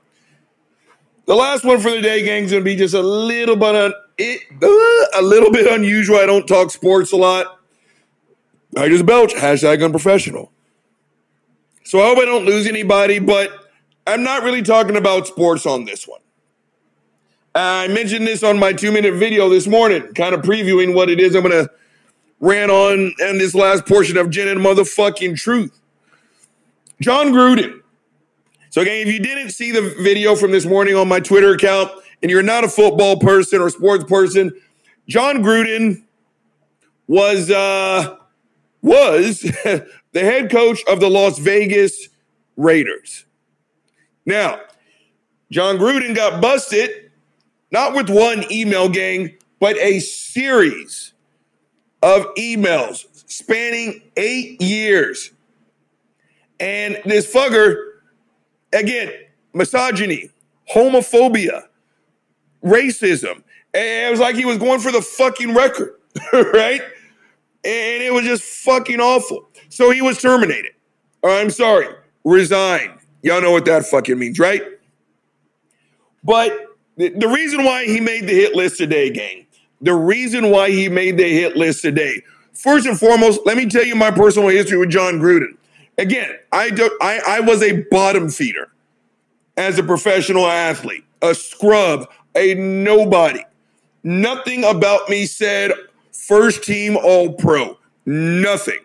[1.27, 3.75] The last one for the day, gang, is going to be just a little bit
[3.75, 6.15] un- it, uh, a little bit unusual.
[6.15, 7.59] I don't talk sports a lot.
[8.75, 9.35] I just belch.
[9.35, 10.51] Hashtag unprofessional.
[11.83, 13.51] So I hope I don't lose anybody, but
[14.07, 16.21] I'm not really talking about sports on this one.
[17.53, 21.19] I mentioned this on my two minute video this morning, kind of previewing what it
[21.19, 21.69] is I'm to
[22.39, 25.81] rant on in this last portion of Gin and Motherfucking Truth.
[27.01, 27.81] Jon Gruden.
[28.69, 31.91] So, again, if you didn't see the video from this morning on my Twitter account
[32.21, 34.51] and you're not a football person or sports person,
[35.07, 36.03] Jon Gruden
[37.07, 38.17] was uh,
[38.81, 42.09] was the head coach of the Las Vegas
[42.57, 43.25] Raiders.
[44.25, 44.59] Now,
[45.51, 47.11] Jon Gruden got busted
[47.71, 51.13] not with one email gang, but a series
[52.01, 55.31] of emails spanning eight years.
[56.59, 57.75] And this fucker,
[58.73, 59.11] again,
[59.53, 60.29] misogyny,
[60.73, 61.63] homophobia,
[62.63, 63.43] racism.
[63.73, 65.95] And it was like he was going for the fucking record,
[66.33, 66.81] right?
[67.63, 69.49] And it was just fucking awful.
[69.69, 70.71] So he was terminated.
[71.23, 71.87] I'm sorry,
[72.23, 72.99] resigned.
[73.23, 74.61] Y'all know what that fucking means, right?
[76.23, 79.47] But The, reason why he made the hit list today, gang,
[79.81, 82.21] the reason why he made the hit list today,
[82.53, 85.57] first and foremost, let me tell you my personal history with Jon Gruden.
[85.97, 88.69] Again, I, don't I, I was a bottom feeder
[89.57, 93.43] as a professional athlete, a scrub, a nobody.
[94.03, 95.71] Nothing about me said
[96.11, 97.77] first team all pro.
[98.05, 98.79] Nothing.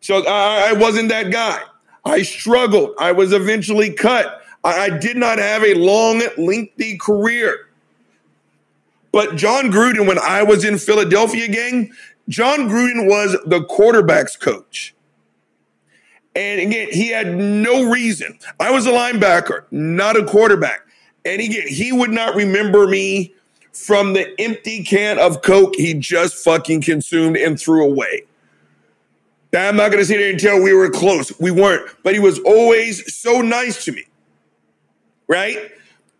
[0.00, 1.60] So I, I wasn't that guy.
[2.04, 2.94] I struggled.
[2.98, 4.42] I was eventually cut.
[4.64, 7.68] I, I did not have a long, lengthy career.
[9.12, 11.92] But Jon Gruden, when I was in Philadelphia, gang,
[12.28, 14.94] Jon Gruden was the quarterback's coach.
[16.38, 18.38] And again, he had no reason.
[18.60, 20.82] I was a linebacker, not a quarterback.
[21.24, 23.34] And again, he would not remember me
[23.72, 28.22] from the empty can of Coke he just fucking consumed and threw away.
[29.52, 31.36] I'm not going to sit here and tell we were close.
[31.40, 31.90] We weren't.
[32.04, 34.04] But he was always so nice to me,
[35.26, 35.72] right?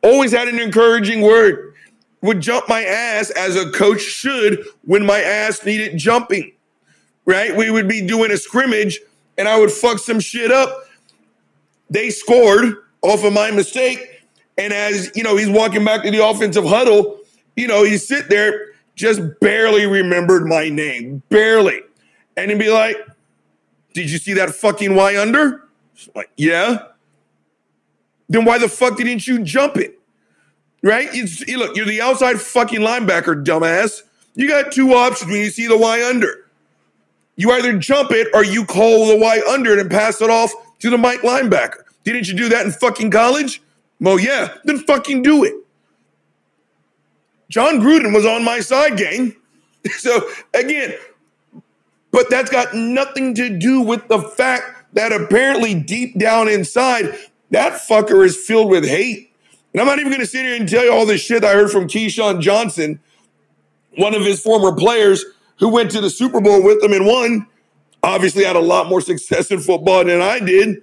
[0.02, 1.74] Always had an encouraging word.
[2.22, 6.54] Would jump my ass as a coach should when my ass needed jumping,
[7.24, 7.54] right?
[7.54, 8.98] We would be doing a scrimmage
[9.38, 10.84] and I would fuck some shit up.
[11.88, 14.24] They scored off of my mistake.
[14.58, 17.20] And as, you know, he's walking back to the offensive huddle,
[17.56, 21.80] you know, he's sit there, just barely remembered my name, barely.
[22.36, 22.96] And he'd be like,
[23.94, 25.64] did you see that fucking Y under?
[26.14, 26.86] Like, yeah.
[28.28, 29.98] Then why the fuck didn't you jump it?
[30.82, 31.08] Right?
[31.12, 34.02] It's, look, you're the outside fucking linebacker, dumbass.
[34.34, 36.47] You got two options when you see the Y under.
[37.38, 40.52] You either jump it or you call the Y under it and pass it off
[40.80, 41.84] to the Mike linebacker.
[42.02, 43.62] Didn't you do that in fucking college?
[44.00, 45.54] Well, yeah, then fucking do it.
[47.48, 49.34] Jon Gruden was on my side, gang.
[49.96, 50.94] So again,
[52.10, 57.16] but that's got nothing to do with the fact that apparently deep down inside,
[57.52, 59.32] that fucker is filled with hate.
[59.72, 61.52] And I'm not even going to sit here and tell you all this shit I
[61.52, 63.00] heard from Keyshawn Johnson,
[63.96, 65.24] one of his former players
[65.58, 67.46] who went to the Super Bowl with them and won.
[68.02, 70.82] Obviously, had a lot more success in football than I did.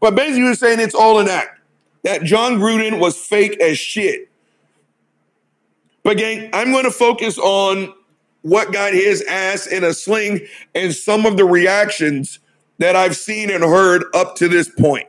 [0.00, 1.60] But basically, was saying it's all an act.
[2.04, 4.28] That Jon Gruden was fake as shit.
[6.02, 7.92] But, gang, I'm going to focus on
[8.42, 10.40] what got his ass in a sling
[10.74, 12.38] and some of the reactions
[12.78, 15.08] that I've seen and heard up to this point.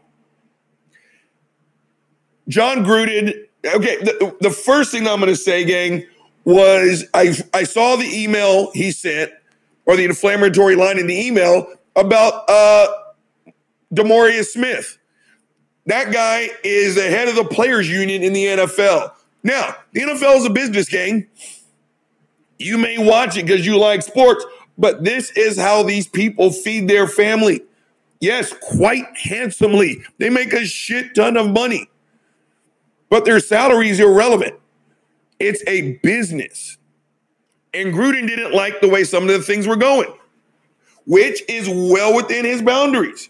[2.47, 3.31] Jon Gruden,
[3.63, 6.03] okay, the, the first thing I'm going to say, gang,
[6.49, 9.31] was I, I saw the email he sent
[9.85, 12.87] or the inflammatory line in the email about uh,
[13.93, 14.97] DeMaurice Smith.
[15.85, 19.13] That guy is the head of the players union in the NFL.
[19.43, 21.27] Now, the NFL is a business gang.
[22.57, 24.43] You may watch it because you like sports,
[24.77, 27.61] but this is how these people feed their family.
[28.19, 30.01] Yes, quite handsomely.
[30.17, 31.89] They make a shit ton of money,
[33.09, 34.55] but their salary is irrelevant.
[35.39, 36.77] It's a business.
[37.73, 40.11] And Gruden didn't like the way some of the things were going,
[41.05, 43.29] which is well within his boundaries,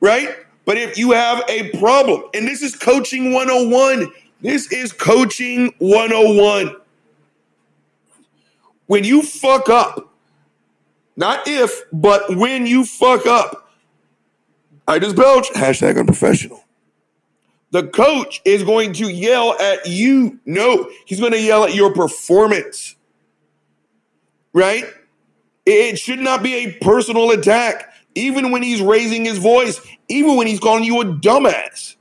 [0.00, 0.34] right?
[0.64, 6.76] But if you have a problem, and this is coaching 101, this is coaching 101
[8.86, 10.10] when you fuck up,
[11.16, 13.72] not if, but when you fuck up,
[14.86, 16.63] I just belch, hashtag unprofessional.
[17.74, 20.38] The coach is going to yell at you.
[20.46, 22.94] No, he's going to yell at your performance.
[24.52, 24.84] Right?
[25.66, 30.46] It should not be a personal attack, even when he's raising his voice, even when
[30.46, 31.96] he's calling you a dumbass.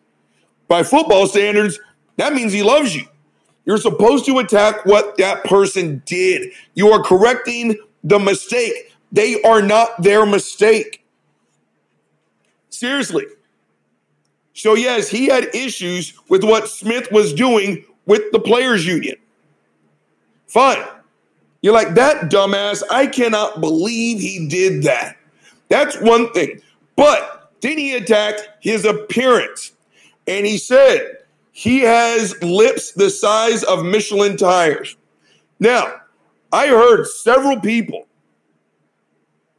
[0.68, 1.80] By football standards,
[2.18, 3.08] that means he loves you.
[3.66, 6.52] You're supposed to attack what that person did.
[6.76, 8.94] You are correcting the mistake.
[9.12, 11.04] They are not their mistake.
[12.70, 13.26] Seriously.
[14.54, 19.16] So, yes, he had issues with what Smith was doing with the players' union.
[20.48, 20.84] Fine.
[21.62, 25.18] You're like, that dumbass, I cannot believe he did that.
[25.70, 26.62] That's one thing.
[26.96, 29.72] But then he attacked his appearance.
[30.28, 31.18] And he said,
[31.52, 34.96] he has lips the size of Michelin tires.
[35.60, 35.94] Now,
[36.52, 38.08] I heard several people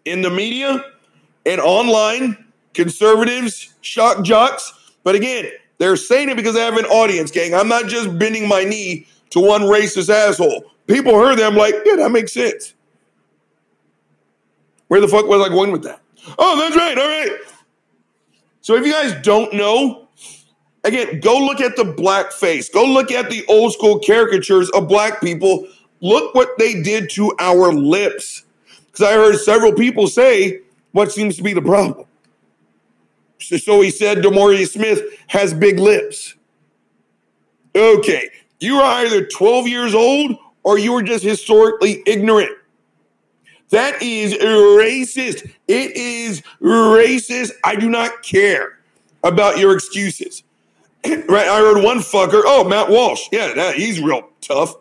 [0.05, 0.85] in the media
[1.47, 4.73] and online, conservatives, shock jocks,
[5.05, 7.55] but again, they're saying it because they have an audience, gang.
[7.55, 10.65] I'm not just bending my knee to one racist asshole.
[10.87, 12.75] People heard them like, yeah, that makes sense.
[14.89, 16.01] Where the fuck was I going with that?
[16.39, 16.99] Oh, that's right.
[16.99, 17.39] All right.
[18.61, 20.09] So if you guys don't know,
[20.85, 22.69] again, go look at the black face.
[22.69, 25.67] Go look at the old school caricatures of black people.
[26.01, 28.45] Look what they did to our lips.
[28.87, 30.61] Because I heard several people say
[30.93, 32.07] what seems to be the problem.
[33.41, 36.35] So, he said DeMaurice Smith has big lips.
[37.77, 38.31] Okay,
[38.61, 42.53] you are either 12 years old or you are just historically ignorant.
[43.71, 45.51] That is racist.
[45.67, 47.53] It is racist.
[47.65, 48.79] I do not care
[49.25, 50.45] about your excuses.
[51.05, 51.49] right?
[51.49, 53.29] I heard one fucker, oh, Matt Walsh.
[53.33, 54.77] Yeah, that, he's real tough.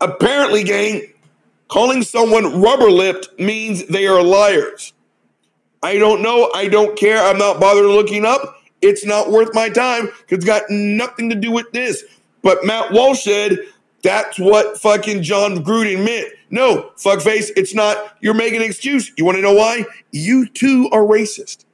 [0.00, 1.12] Apparently, gang,
[1.68, 4.92] calling someone rubber lipped means they are liars.
[5.82, 6.50] I don't know.
[6.54, 7.22] I don't care.
[7.22, 8.56] I'm not bothered looking up.
[8.82, 12.04] It's not worth my time because it's got nothing to do with this.
[12.42, 13.58] But Matt Walsh said
[14.02, 16.28] that's what fucking Jon Gruden meant.
[16.50, 18.16] No, fuckface, it's not.
[18.20, 19.12] You're making an excuse.
[19.16, 19.84] You want to know why?
[20.10, 21.64] You too are racist.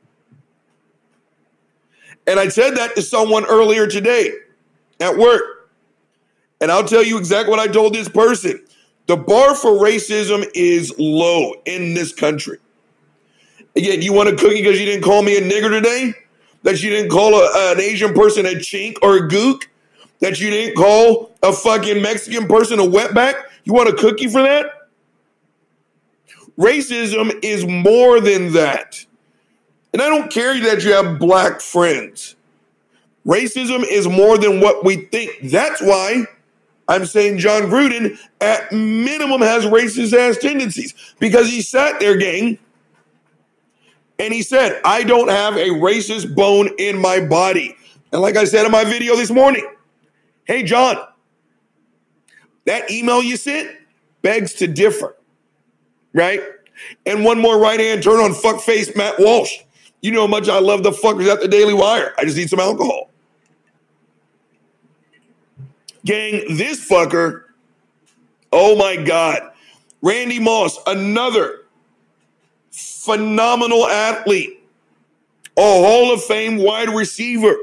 [2.26, 4.32] And I said that to someone earlier today
[5.00, 5.70] at work.
[6.61, 8.64] And I'll tell you exactly what I told this person.
[9.07, 12.59] The bar for racism is low in this country.
[13.77, 16.14] Again, you want a cookie because you didn't call me a nigger today?
[16.62, 19.66] That you didn't call a, an Asian person a chink or a gook?
[20.20, 23.35] That you didn't call a fucking Mexican person a wetback?
[23.64, 24.89] You want a cookie for that?
[26.59, 29.05] Racism is more than that.
[29.93, 32.35] And I don't care that you have black friends.
[33.27, 35.51] Racism is more than what we think.
[35.51, 36.24] That's why
[36.89, 42.59] I'm saying Jon Gruden, at minimum, has racist ass tendencies because he sat there, gang,
[44.18, 47.76] and he said, I don't have a racist bone in my body.
[48.12, 49.68] And like I said in my video this morning,
[50.44, 50.96] hey, Jon,
[52.64, 53.70] that email you sent
[54.22, 55.16] begs to differ,
[56.12, 56.40] right?
[57.04, 59.58] And one more right hand turn on fuckface Matt Walsh.
[60.00, 62.14] You know how much I love the fuckers at the Daily Wire.
[62.18, 63.10] I just need some alcohol.
[66.04, 67.44] Gang, this fucker,
[68.52, 69.50] oh my God.
[70.02, 71.65] Randy Moss, another
[73.07, 74.62] phenomenal athlete,
[75.57, 77.57] a Hall of Fame wide receiver,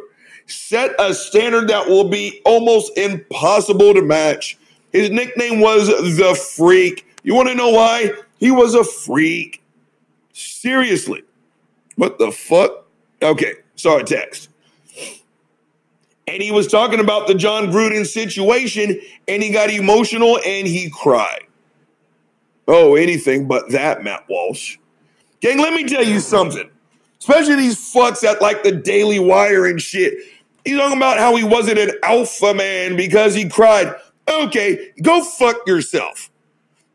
[0.47, 4.57] set a standard that will be almost impossible to match.
[4.91, 7.05] His nickname was the Freak.
[7.23, 8.11] You want to know why?
[8.37, 9.63] He was a freak.
[10.33, 11.23] Seriously.
[11.95, 12.85] What the fuck?
[13.21, 14.49] Okay, sorry, text.
[16.27, 20.89] And he was talking about the Jon Gruden situation and he got emotional and he
[20.89, 21.45] cried.
[22.67, 24.77] Oh, anything but that, Matt Walsh.
[25.43, 26.69] Gang, let me tell you something.
[27.19, 30.13] Especially these fucks at like the Daily Wire and shit.
[30.63, 33.93] He's talking about how he wasn't an alpha man because he cried.
[34.25, 36.29] Okay, go fuck yourself.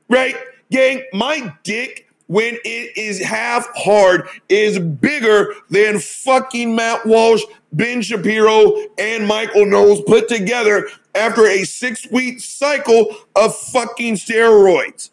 [0.09, 0.35] Right?
[0.71, 7.43] Gang, my dick when it is half hard is bigger than fucking Matt Walsh,
[7.73, 15.11] Ben Shapiro, and Michael Knowles put together after a six week cycle of fucking steroids.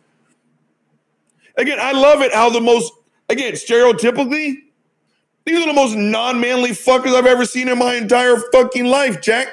[1.58, 2.94] Again, I love it how the most,
[3.30, 4.56] again, stereotypically,
[5.46, 9.22] these are the most non manly fuckers I've ever seen in my entire fucking life,
[9.22, 9.48] Jack.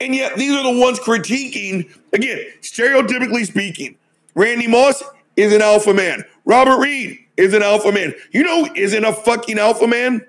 [0.00, 3.96] And yet, these are the ones critiquing, again, stereotypically speaking.
[4.34, 5.02] Randy Moss
[5.36, 6.24] is an alpha man.
[6.44, 8.12] Robert Reed is an alpha man.
[8.32, 10.26] You know isn't a fucking alpha man?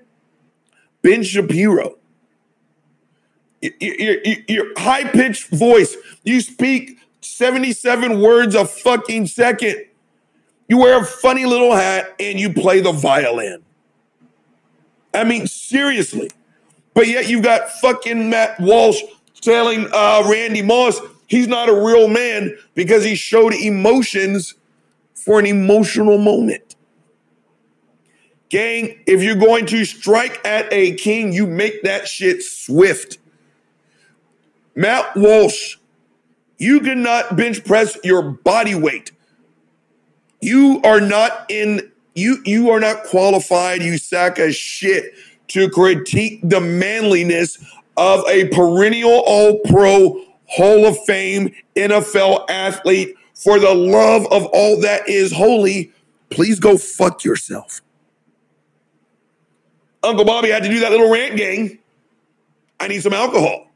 [1.02, 1.98] Ben Shapiro.
[3.62, 9.86] Your, your, your high pitched voice, you speak 77 words a fucking second.
[10.68, 13.64] You wear a funny little hat and you play the violin.
[15.14, 16.30] I mean, seriously.
[16.94, 19.02] But yet you've got fucking Matt Walsh
[19.42, 24.56] telling uh, Randy Moss he's not a real man because he showed emotions
[25.14, 26.76] for an emotional moment.
[28.50, 33.18] Gang, if you're going to strike at a king, you make that shit swift.
[34.76, 35.78] Matt Walsh,
[36.60, 39.12] you cannot bench press your body weight.
[40.44, 45.14] You are not in you you are not qualified, you sack of shit
[45.48, 47.58] to critique the manliness
[47.96, 54.82] of a perennial all pro Hall of Fame NFL athlete for the love of all
[54.82, 55.94] that is holy,
[56.30, 57.82] please go fuck yourself.
[60.04, 61.80] Uncle Bobby had to do that little rant gang.
[62.82, 63.68] I need some alcohol.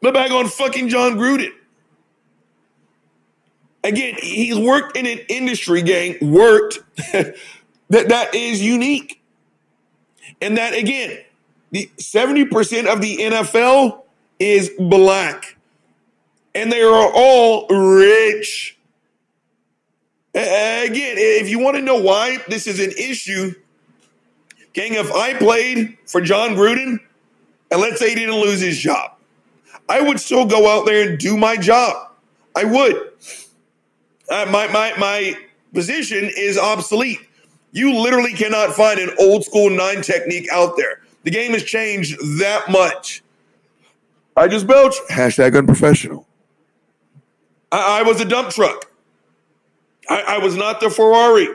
[0.00, 1.50] But back on fucking Jon Gruden.
[3.82, 6.80] Again, he's worked in an industry, gang, worked
[7.12, 7.34] that,
[7.88, 9.22] that is unique.
[10.40, 11.18] And that, again,
[11.70, 14.02] the 70% of the NFL
[14.38, 15.56] is black.
[16.54, 18.76] And they are all rich.
[20.34, 23.54] Again, if you want to know why this is an issue,
[24.72, 26.98] gang, if I played for Jon Gruden,
[27.70, 29.12] and let's say he didn't lose his job,
[29.88, 32.12] I would still go out there and do my job.
[32.54, 33.09] I would.
[34.30, 35.36] Uh, my, my, my
[35.74, 37.18] position is obsolete.
[37.72, 41.00] You literally cannot find an old school nine technique out there.
[41.24, 43.22] The game has changed that much.
[44.36, 44.94] I just belch.
[45.10, 46.26] Hashtag unprofessional.
[47.70, 48.90] I, I was a dump truck.
[50.08, 51.48] I, I was not the Ferrari.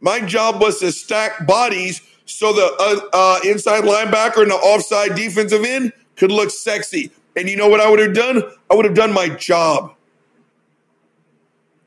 [0.00, 5.14] My job was to stack bodies so the uh, uh, inside linebacker and the offside
[5.14, 7.10] defensive end could look sexy.
[7.36, 8.42] And you know what I would have done?
[8.70, 9.94] I would have done my job.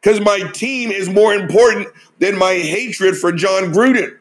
[0.02, 1.88] Because my team is more important
[2.20, 4.18] than my hatred for Jon Gruden.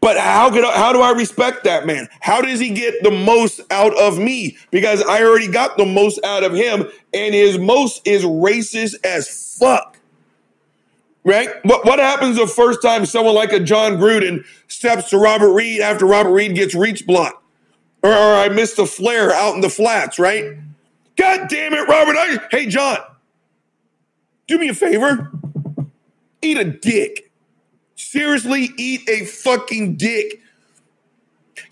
[0.00, 2.08] But how could I, how do I respect that man?
[2.20, 4.56] How does he get the most out of me?
[4.70, 9.56] Because I already got the most out of him, and his most is racist as
[9.58, 9.98] fuck.
[11.24, 11.50] Right?
[11.64, 15.80] What what happens the first time someone like a Jon Gruden steps to Robert Reed
[15.80, 17.42] after Robert Reed gets reach blocked?
[18.02, 20.56] Or, or I missed a flare out in the flats, right?
[21.18, 22.16] God damn it, Robert.
[22.16, 22.98] I, hey, Jon,
[24.46, 25.32] do me a favor.
[26.40, 27.32] Eat a dick.
[27.96, 30.40] Seriously, eat a fucking dick.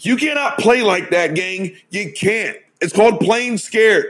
[0.00, 1.76] You cannot play like that, gang.
[1.90, 2.56] You can't.
[2.80, 4.06] It's called playing scared.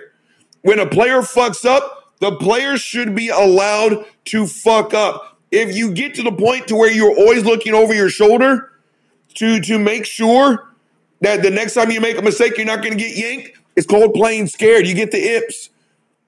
[0.63, 5.39] When a player fucks up, the player should be allowed to fuck up.
[5.51, 8.73] If you get to the point to where you're always looking over your shoulder
[9.35, 10.73] to, to make sure
[11.21, 13.87] that the next time you make a mistake, you're not going to get yanked, it's
[13.87, 14.87] called playing scared.
[14.87, 15.71] You get the yips.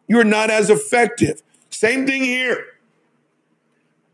[0.07, 1.43] You're not as effective.
[1.71, 2.65] Same thing here.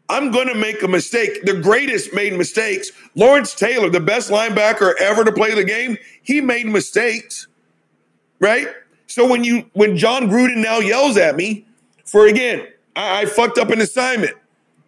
[0.08, 1.44] I'm going to make a mistake.
[1.44, 2.92] The greatest made mistakes.
[3.14, 7.48] Lawrence Taylor, the best linebacker ever to play the game, he made mistakes,
[8.38, 8.68] right?
[9.06, 11.66] So when you when Jon Gruden now yells at me
[12.04, 14.36] for again, I, I fucked up an assignment.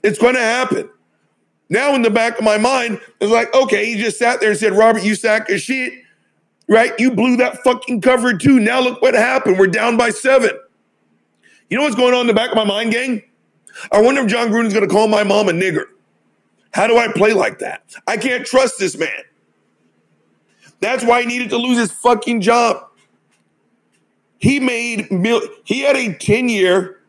[0.02, 0.90] It's going to happen.
[1.68, 4.58] Now in the back of my mind, it's like, okay, he just sat there and
[4.58, 5.94] said, Robert, you sack of shit,
[6.68, 6.92] right?
[6.98, 8.60] You blew that fucking cover too.
[8.60, 9.58] Now look what happened.
[9.58, 10.50] We're down by seven.
[11.68, 13.22] You know what's going on in the back of my mind, gang?
[13.92, 15.84] I wonder if Jon Gruden's going to call my mom a nigger.
[16.72, 17.82] How do I play like that?
[18.06, 19.08] I can't trust this man.
[20.80, 22.86] That's why he needed to lose his fucking job.
[24.38, 27.00] He made mil- he had a 10 year,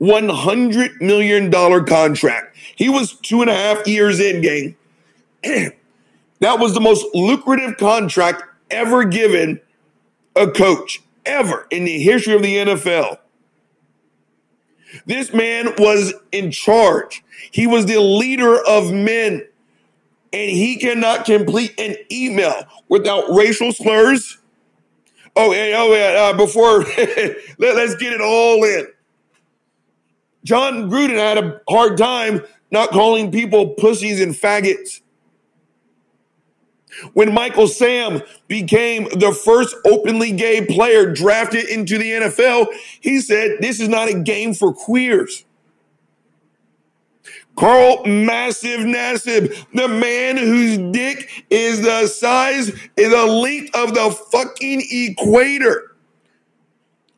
[0.00, 2.56] $100 million contract.
[2.76, 4.76] He was two and a half years in, gang.
[6.40, 9.60] that was the most lucrative contract ever given
[10.36, 13.18] a coach, ever in the history of the NFL.
[15.06, 17.22] This man was in charge.
[17.50, 19.46] He was the leader of men.
[20.32, 24.38] And he cannot complete an email without racial slurs.
[25.34, 26.20] Oh, yeah, oh, yeah.
[26.20, 26.80] Uh, before,
[27.58, 28.86] let, let's get it all in.
[30.44, 35.00] Jon Gruden had a hard time not calling people pussies and faggots.
[37.12, 42.68] When Michael Sam became the first openly gay player drafted into the NFL,
[43.00, 45.44] he said, This is not a game for queers.
[47.56, 54.10] Carl Massive Nassib, the man whose dick is the size, is the length of the
[54.30, 55.96] fucking equator.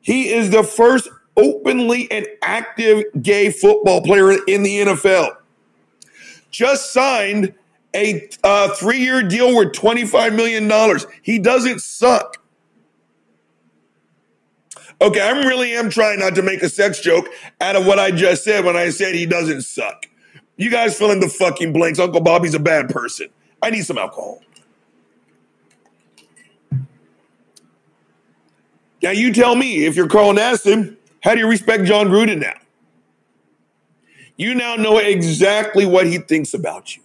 [0.00, 5.36] He is the first openly and active gay football player in the NFL.
[6.50, 7.54] Just signed
[7.94, 10.98] a uh, three year deal worth $25 million.
[11.22, 12.36] He doesn't suck.
[15.02, 17.26] Okay, I really am trying not to make a sex joke
[17.60, 20.06] out of what I just said when I said he doesn't suck.
[20.56, 21.98] You guys fill in the fucking blanks.
[21.98, 23.28] Uncle Bobby's a bad person.
[23.62, 24.42] I need some alcohol.
[29.02, 32.52] Now, you tell me if you're Carl Nassib, how do you respect Jon Gruden now?
[34.36, 37.02] You now know exactly what he thinks about you.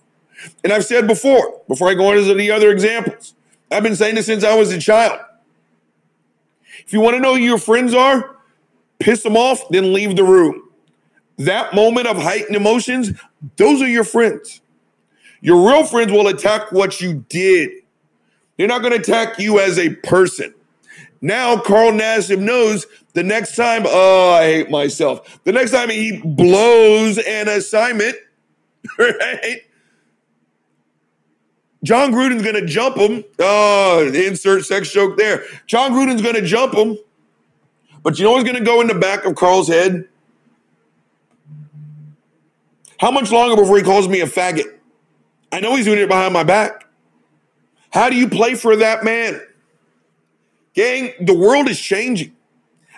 [0.63, 3.33] And I've said before, before I go into the other examples,
[3.71, 5.19] I've been saying this since I was a child.
[6.85, 8.37] If you want to know who your friends are,
[8.99, 10.69] piss them off, then leave the room.
[11.37, 13.11] That moment of heightened emotions,
[13.57, 14.61] those are your friends.
[15.41, 17.69] Your real friends will attack what you did.
[18.57, 20.53] They're not going to attack you as a person.
[21.21, 25.43] Now, Carl Nassib knows the next time, oh, I hate myself.
[25.43, 28.15] The next time he blows an assignment,
[28.99, 29.61] right?
[31.85, 33.23] Jon Gruden's going to jump him.
[33.39, 35.43] Oh, insert sex joke there.
[35.67, 36.97] Jon Gruden's going to jump him.
[38.03, 40.07] But you know what's going to go in the back of Carl's head?
[42.99, 44.65] How much longer before he calls me a faggot?
[45.51, 46.87] I know he's doing it behind my back.
[47.91, 49.39] How do you play for that man?
[50.73, 52.35] Gang, the world is changing.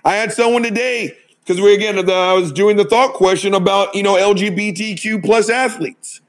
[0.03, 4.03] I had someone today because we again I was doing the thought question about you
[4.03, 6.21] know LGBTQ plus athletes,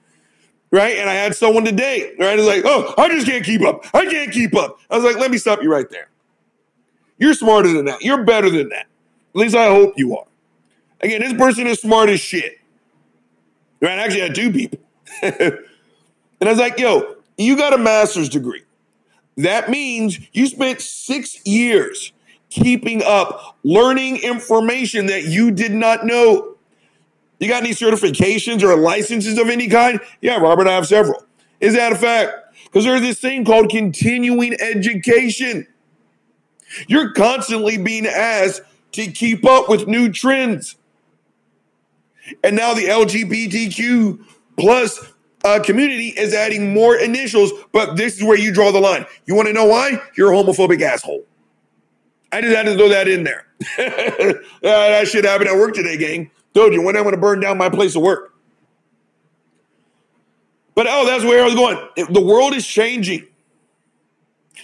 [0.70, 0.96] right?
[0.96, 2.38] And I had someone today, right?
[2.38, 3.84] It's like, oh, I just can't keep up.
[3.94, 4.78] I can't keep up.
[4.90, 6.08] I was like, let me stop you right there.
[7.18, 8.02] You're smarter than that.
[8.02, 8.86] You're better than that.
[9.34, 10.26] At least I hope you are.
[11.00, 12.58] Again, this person is smart as shit.
[13.80, 13.98] Right?
[13.98, 14.78] I actually had two people.
[16.40, 18.62] And I was like, yo, you got a master's degree.
[19.36, 22.12] That means you spent six years
[22.50, 26.56] keeping up, learning information that you did not know.
[27.38, 30.00] You got any certifications or licenses of any kind?
[30.20, 31.24] Yeah, Robert, I have several.
[31.60, 32.32] Is that a fact?
[32.64, 35.66] Because there's this thing called continuing education.
[36.86, 38.62] You're constantly being asked
[38.92, 40.76] to keep up with new trends.
[42.42, 44.24] And now the LGBTQ
[44.58, 45.12] plus
[45.44, 49.06] uh, community is adding more initials, but this is where you draw the line.
[49.26, 50.02] You want to know why?
[50.16, 51.24] You're a homophobic asshole.
[52.32, 53.46] I just had to throw that in there.
[54.62, 56.30] That shit happened at work today, gang.
[56.54, 58.34] Told you, when I'm going to burn down my place of work.
[60.74, 61.78] But oh, that's where I was going.
[62.12, 63.26] The world is changing.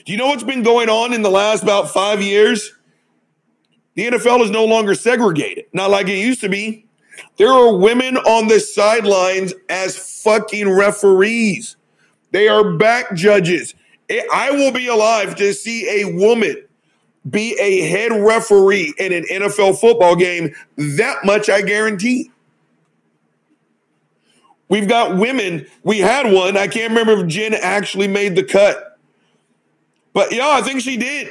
[0.04, 2.72] Do you know what's been going on in the last about five years?
[3.94, 6.86] The NFL is no longer segregated, not like it used to be.
[7.36, 11.76] There are women on the sidelines as fucking referees.
[12.32, 13.74] They are back judges.
[14.32, 16.64] I will be alive to see a woman
[17.28, 20.54] be a head referee in an NFL football game.
[20.76, 22.30] That much I guarantee.
[24.68, 25.66] We've got women.
[25.82, 26.56] We had one.
[26.56, 28.98] I can't remember if Jen actually made the cut.
[30.12, 31.28] But yeah, I think she did.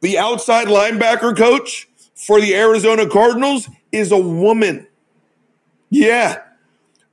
[0.00, 4.86] The outside linebacker coach for the Arizona Cardinals is a woman.
[5.90, 6.42] Yeah.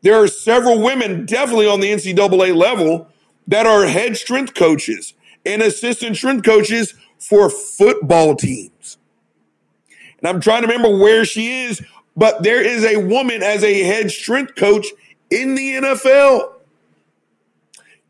[0.02, 3.08] There are several women, definitely on the NCAA level,
[3.48, 5.14] that are head strength coaches
[5.46, 6.94] and assistant strength coaches
[7.28, 8.98] for football teams.
[10.20, 11.82] And I'm trying to remember where she is,
[12.16, 14.88] but there is a woman as a head strength coach
[15.30, 16.54] in the NFL.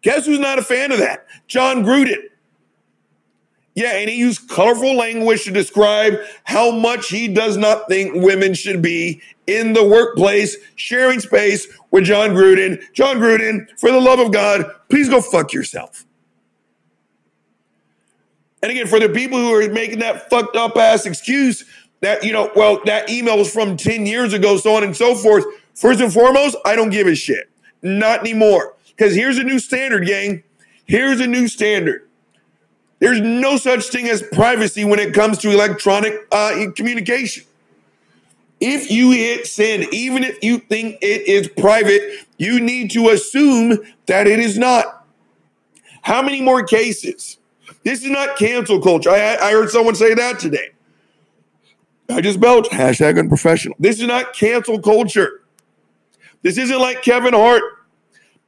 [0.01, 1.25] Guess who's not a fan of that?
[1.47, 2.23] Jon Gruden.
[3.75, 8.53] Yeah, and he used colorful language to describe how much he does not think women
[8.53, 12.79] should be in the workplace, sharing space with Jon Gruden.
[12.93, 16.05] Jon Gruden, for the love of God, please go fuck yourself.
[18.63, 21.65] And again, for the people who are making that fucked up ass excuse
[21.99, 25.15] that, you know, well, that email was from 10 years ago, so on and so
[25.15, 25.43] forth.
[25.75, 27.49] First and foremost, I don't give a shit.
[27.81, 28.75] Not anymore.
[28.95, 30.43] Because here's a new standard, gang.
[30.85, 32.07] Here's a new standard.
[32.99, 37.43] There's no such thing as privacy when it comes to electronic uh, communication.
[38.61, 43.79] If you hit send, even if you think it is private, you need to assume
[44.05, 45.05] that it is not.
[46.03, 47.39] How many more cases?
[47.83, 49.09] This is not cancel culture.
[49.09, 50.69] I, I heard someone say that today.
[52.09, 52.71] I just belched.
[52.71, 53.75] Hashtag unprofessional.
[53.79, 55.41] This is not cancel culture.
[56.41, 57.63] This isn't like Kevin Hart.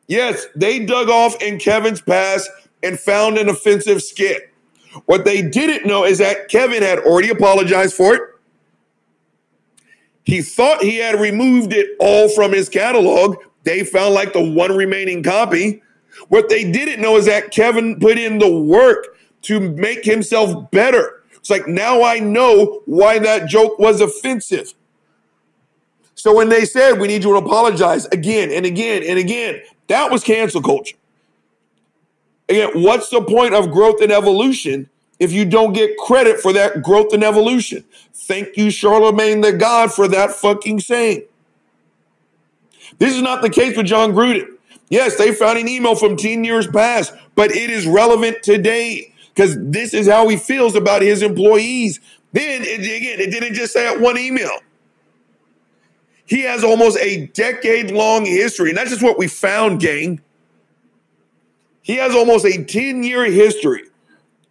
[0.08, 2.50] Yes, they dug off in Kevin's past
[2.84, 4.52] and found an offensive skit.
[5.06, 8.22] What they didn't know is that Kevin had already apologized for it.
[10.24, 13.38] He thought he had removed it all from his catalog.
[13.64, 15.82] They found like the one remaining copy.
[16.30, 19.14] What they didn't know is that Kevin put in the work
[19.46, 21.24] to make himself better.
[21.36, 24.74] It's like now I know why that joke was offensive.
[26.16, 30.12] So when they said we need you to apologize again and again and again, that
[30.12, 30.98] was cancel culture.
[32.50, 34.89] Again, what's the point of growth and evolution
[35.20, 37.84] if you don't get credit for that growth and evolution?
[38.14, 41.24] Thank you, Charlemagne the God, for that fucking saying.
[42.98, 44.48] This is not the case with Jon Gruden.
[44.89, 49.58] Yes, they found an email from 10 years past, but it is relevant today because
[49.60, 52.00] this is how he feels about his employees.
[52.32, 54.60] Then, again, it didn't just say that one email.
[56.26, 60.22] He has almost a decade long history, and that's just what we found, gang.
[61.82, 63.84] He has almost a 10 year history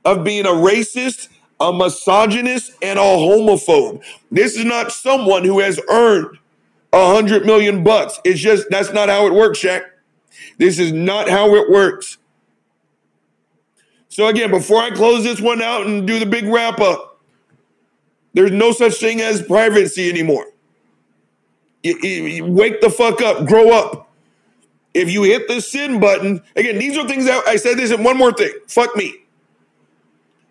[0.04, 1.28] of being a racist,
[1.58, 4.04] a misogynist, and a homophobe.
[4.30, 6.38] This is not someone who has earned
[6.92, 8.20] a hundred million bucks.
[8.24, 9.82] It's just that's not how it works, Shaq.
[10.58, 12.18] This is not how it works.
[14.14, 17.20] So again, before I close this one out and do the big wrap up,
[18.32, 20.46] there's no such thing as privacy anymore.
[21.82, 24.12] You- you- you wake the fuck up, grow up.
[24.94, 28.04] If you hit the sin button, again, these are things that I said this and
[28.04, 28.52] one more thing.
[28.68, 29.16] Fuck me.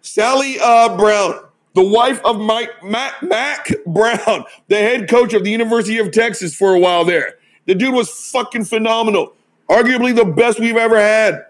[0.01, 1.39] Sally uh, Brown,
[1.74, 6.53] the wife of Mike Mac, Mack Brown, the head coach of the University of Texas
[6.53, 7.36] for a while there.
[7.66, 9.36] The dude was fucking phenomenal.
[9.70, 11.45] Arguably the best we've ever had.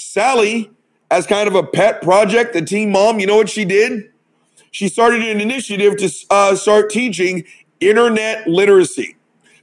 [0.00, 0.70] Sally,
[1.10, 4.10] as kind of a pet project, the team mom, you know what she did?
[4.70, 7.44] She started an initiative to uh, start teaching
[7.80, 9.16] internet literacy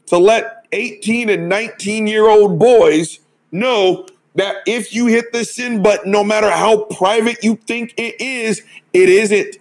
[0.08, 3.20] to let 18 and 19 year old boys
[3.52, 8.20] know that if you hit the sin button, no matter how private you think it
[8.22, 8.62] is,
[8.94, 9.58] it isn't.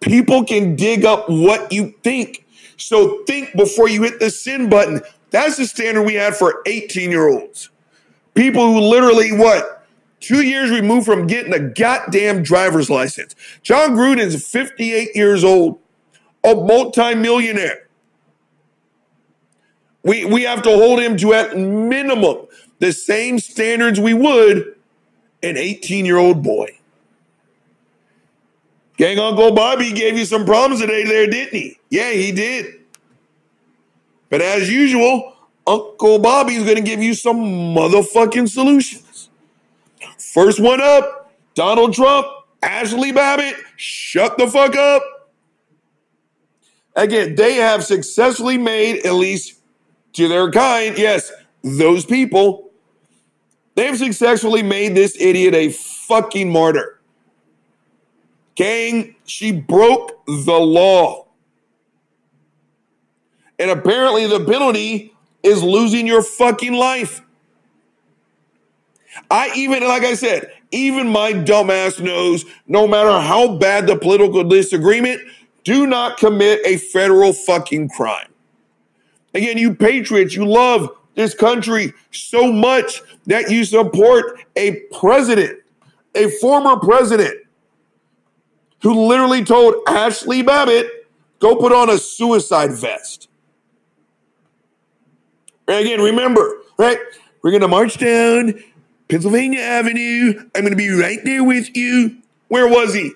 [0.00, 2.46] People can dig up what you think.
[2.76, 5.02] So think before you hit the sin button.
[5.30, 7.70] That's the standard we had for 18 year olds.
[8.34, 9.86] People who literally, what,
[10.20, 13.34] two years removed from getting a goddamn driver's license.
[13.62, 15.78] Jon Gruden is 58 years old,
[16.42, 17.88] a multimillionaire.
[20.02, 22.46] We, we have to hold him to at minimum
[22.78, 24.74] the same standards we would
[25.42, 26.78] an 18 year old boy.
[28.96, 31.78] Gang Uncle Bobby gave you some problems today there, didn't he?
[31.90, 32.80] Yeah, he did.
[34.30, 35.33] But as usual,
[35.66, 39.30] Uncle Bobby's going to give you some motherfucking solutions.
[40.18, 42.26] First one up Donald Trump,
[42.62, 45.02] Ashli Babbitt, shut the fuck up.
[46.96, 49.60] Again, they have successfully made, at least
[50.14, 52.70] to their kind, yes, those people,
[53.74, 57.00] they have successfully made this idiot a fucking martyr.
[58.54, 61.26] Gang, she broke the law.
[63.58, 65.13] And apparently, the penalty
[65.44, 67.20] is losing your fucking life.
[69.30, 74.42] I even, like I said, even my dumbass knows no matter how bad the political
[74.42, 75.20] disagreement,
[75.62, 78.28] do not commit a federal fucking crime.
[79.34, 85.60] Again, you patriots, you love this country so much that you support a president,
[86.14, 87.38] a former president,
[88.82, 93.28] who literally told Ashli Babbitt, go put on a suicide vest.
[95.66, 96.98] Again, remember, right?
[97.42, 98.62] We're going to march down
[99.08, 100.48] Pennsylvania Avenue.
[100.54, 102.18] I'm going to be right there with you.
[102.48, 103.12] Where was he?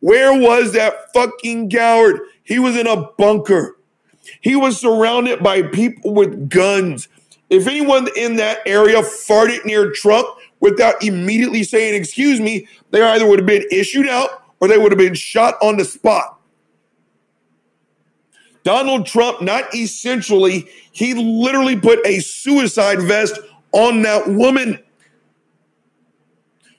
[0.00, 2.20] Where was that fucking coward?
[2.42, 3.76] He was in a bunker.
[4.40, 7.08] He was surrounded by people with guns.
[7.48, 10.26] If anyone in that area farted near Trump
[10.60, 14.92] without immediately saying, excuse me, they either would have been issued out or they would
[14.92, 16.39] have been shot on the spot.
[18.62, 23.38] Donald Trump, not essentially, he literally put a suicide vest
[23.72, 24.78] on that woman.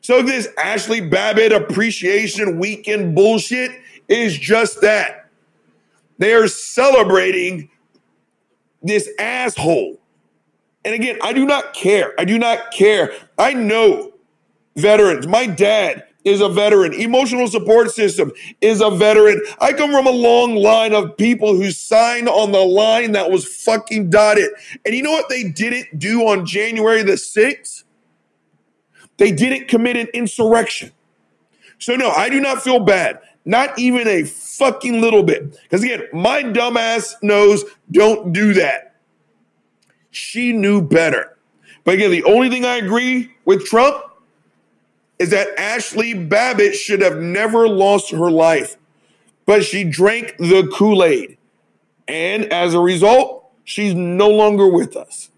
[0.02, 3.72] So this Ashli Babbitt appreciation weekend bullshit
[4.08, 5.30] is just that.
[6.18, 7.70] They are celebrating
[8.82, 10.00] this asshole.
[10.84, 12.14] And again, I do not care.
[12.20, 13.14] I do not care.
[13.38, 14.14] I know
[14.76, 15.28] veterans.
[15.28, 16.94] My dad is a veteran.
[16.94, 19.42] Emotional support system is a veteran.
[19.60, 23.46] I come from a long line of people who signed on the line that was
[23.46, 24.52] fucking dotted.
[24.86, 27.84] And you know what they didn't do on January the 6th?
[29.18, 30.92] They didn't commit an insurrection.
[31.80, 33.20] So, no, I do not feel bad.
[33.44, 35.52] Not even a fucking little bit.
[35.64, 38.96] Because again, my dumbass knows don't do that.
[40.12, 41.38] She knew better.
[41.84, 44.04] But again, the only thing I agree with Trump
[45.22, 48.76] is that Ashli Babbitt should have never lost her life,
[49.46, 51.38] but she drank the Kool Aid.
[52.08, 55.30] And as a result, she's no longer with us.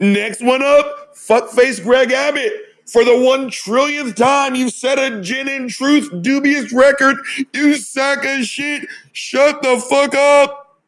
[0.00, 2.52] Next one up, fuckface Greg Abbott.
[2.86, 7.18] For the one trillionth time, you set a gin and truth dubious record.
[7.52, 8.88] You sack of shit.
[9.12, 10.80] Shut the fuck up.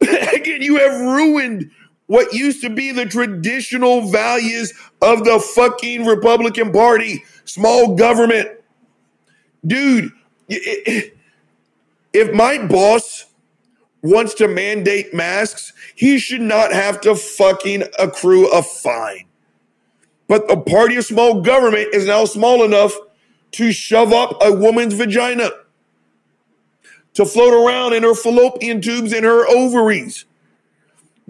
[0.00, 1.72] Again, you have ruined
[2.10, 4.72] what used to be the traditional values
[5.02, 8.48] of the fucking Republican Party small government.
[9.66, 10.12] Dude,
[10.48, 11.12] if
[12.32, 13.26] my boss
[14.02, 19.26] wants to mandate masks, he should not have to fucking accrue a fine.
[20.28, 22.94] But the party of small government is now small enough
[23.52, 25.50] to shove up a woman's vagina,
[27.14, 30.24] to float around in her fallopian tubes and her ovaries.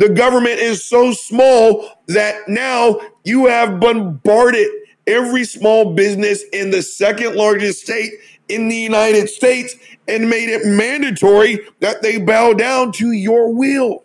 [0.01, 4.67] The government is so small that now you have bombarded
[5.07, 8.13] every small business in the second largest state
[8.49, 9.77] in the United States
[10.09, 14.03] and made it mandatory that they bow down to your will.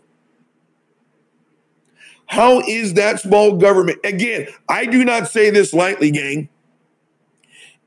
[2.25, 3.99] How is that small government?
[4.03, 6.49] Again, I do not say this lightly, gang.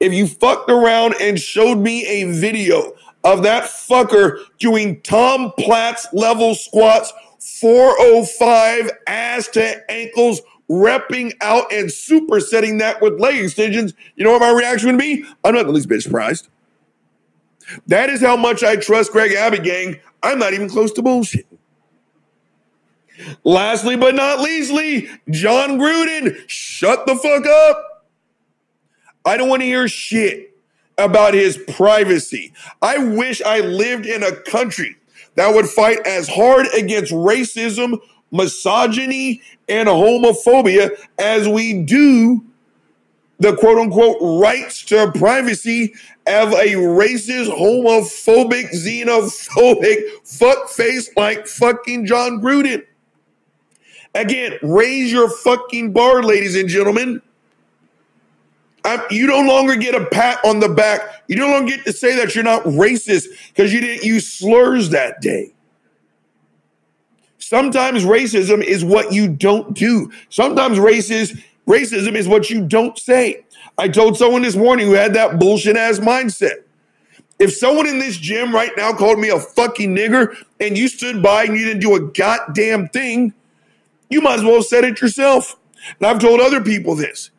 [0.00, 6.06] If you fucked around and showed me a video of that fucker doing Tom Platz
[6.14, 14.24] level squats 405 ass to ankles, repping out and supersetting that with leg extensions, you
[14.24, 15.24] know what my reaction would be?
[15.44, 16.48] I'm not the least bit surprised.
[17.86, 20.00] That is how much I trust Greg Abbott, gang.
[20.22, 21.46] I'm not even close to bullshit.
[23.44, 28.06] Lastly, but not leastly, Jon Gruden, shut the fuck up.
[29.24, 30.56] I don't want to hear shit
[30.96, 32.52] about his privacy.
[32.80, 34.96] I wish I lived in a country
[35.38, 38.00] that would fight as hard against racism,
[38.32, 42.44] misogyny, and homophobia as we do
[43.38, 45.94] the quote unquote rights to privacy
[46.26, 52.84] of a racist, homophobic, xenophobic fuckface like fucking Jon Gruden.
[54.16, 57.22] Again, raise your fucking bar, ladies and gentlemen.
[58.84, 61.00] I'm, you no longer get a pat on the back.
[61.26, 64.90] You no longer get to say that you're not racist because you didn't use slurs
[64.90, 65.52] that day.
[67.38, 70.10] Sometimes racism is what you don't do.
[70.28, 73.44] Sometimes racist, racism is what you don't say.
[73.78, 76.64] I told someone this morning who had that bullshit ass mindset.
[77.38, 81.22] If someone in this gym right now called me a fucking nigger and you stood
[81.22, 83.32] by and you didn't do a goddamn thing,
[84.10, 85.56] you might as well have said it yourself.
[85.98, 87.30] And I've told other people this,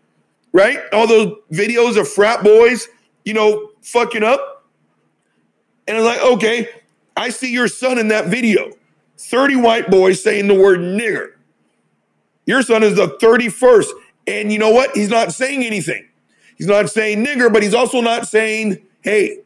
[0.51, 0.79] right?
[0.93, 2.87] All those videos of frat boys,
[3.25, 4.65] you know, fucking up.
[5.87, 6.69] And I'm like, okay,
[7.17, 8.71] I see your son in that video.
[9.17, 11.31] 30 white boys saying the word nigger.
[12.45, 13.89] Your son is the 31st.
[14.27, 14.95] And you know what?
[14.95, 16.07] He's not saying anything.
[16.55, 19.39] He's not saying nigger, but he's also not saying, hey,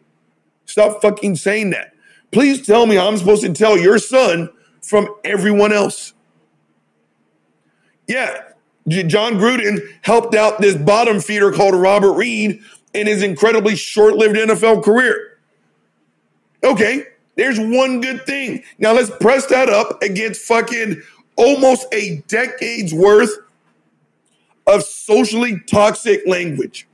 [0.66, 1.93] stop fucking saying that.
[2.32, 4.49] Please tell me how I'm supposed to tell your son
[4.82, 6.14] from everyone else.
[8.08, 8.41] Yeah,
[8.88, 12.61] Jon Gruden helped out this bottom feeder called Robert Reed
[12.93, 15.39] in his incredibly short lived NFL career.
[16.63, 17.05] Okay,
[17.36, 18.63] there's one good thing.
[18.77, 21.01] Now let's press that up against fucking
[21.36, 23.31] almost a decade's worth
[24.67, 26.88] of socially toxic language.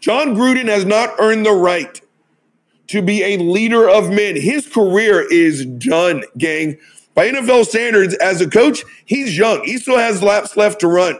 [0.00, 2.00] Jon Gruden has not earned the right
[2.88, 4.36] to be a leader of men.
[4.36, 6.78] His career is done, gang.
[7.18, 9.64] By NFL standards, as a coach, he's young.
[9.64, 11.18] He still has laps left to run.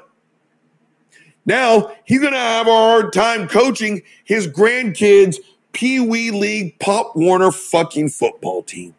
[1.44, 5.38] Now he's going to have a hard time coaching his grandkids'
[5.72, 8.94] Pee Wee League Pop Warner fucking football team.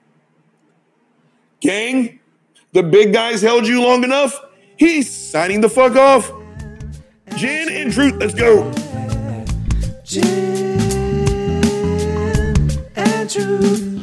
[1.61, 2.19] Gang,
[2.73, 4.37] the big guys held you long enough.
[4.75, 6.29] He's signing the fuck off.
[7.37, 8.69] Gin and truth, let's go.
[10.03, 11.61] Gin
[12.97, 13.98] and truth.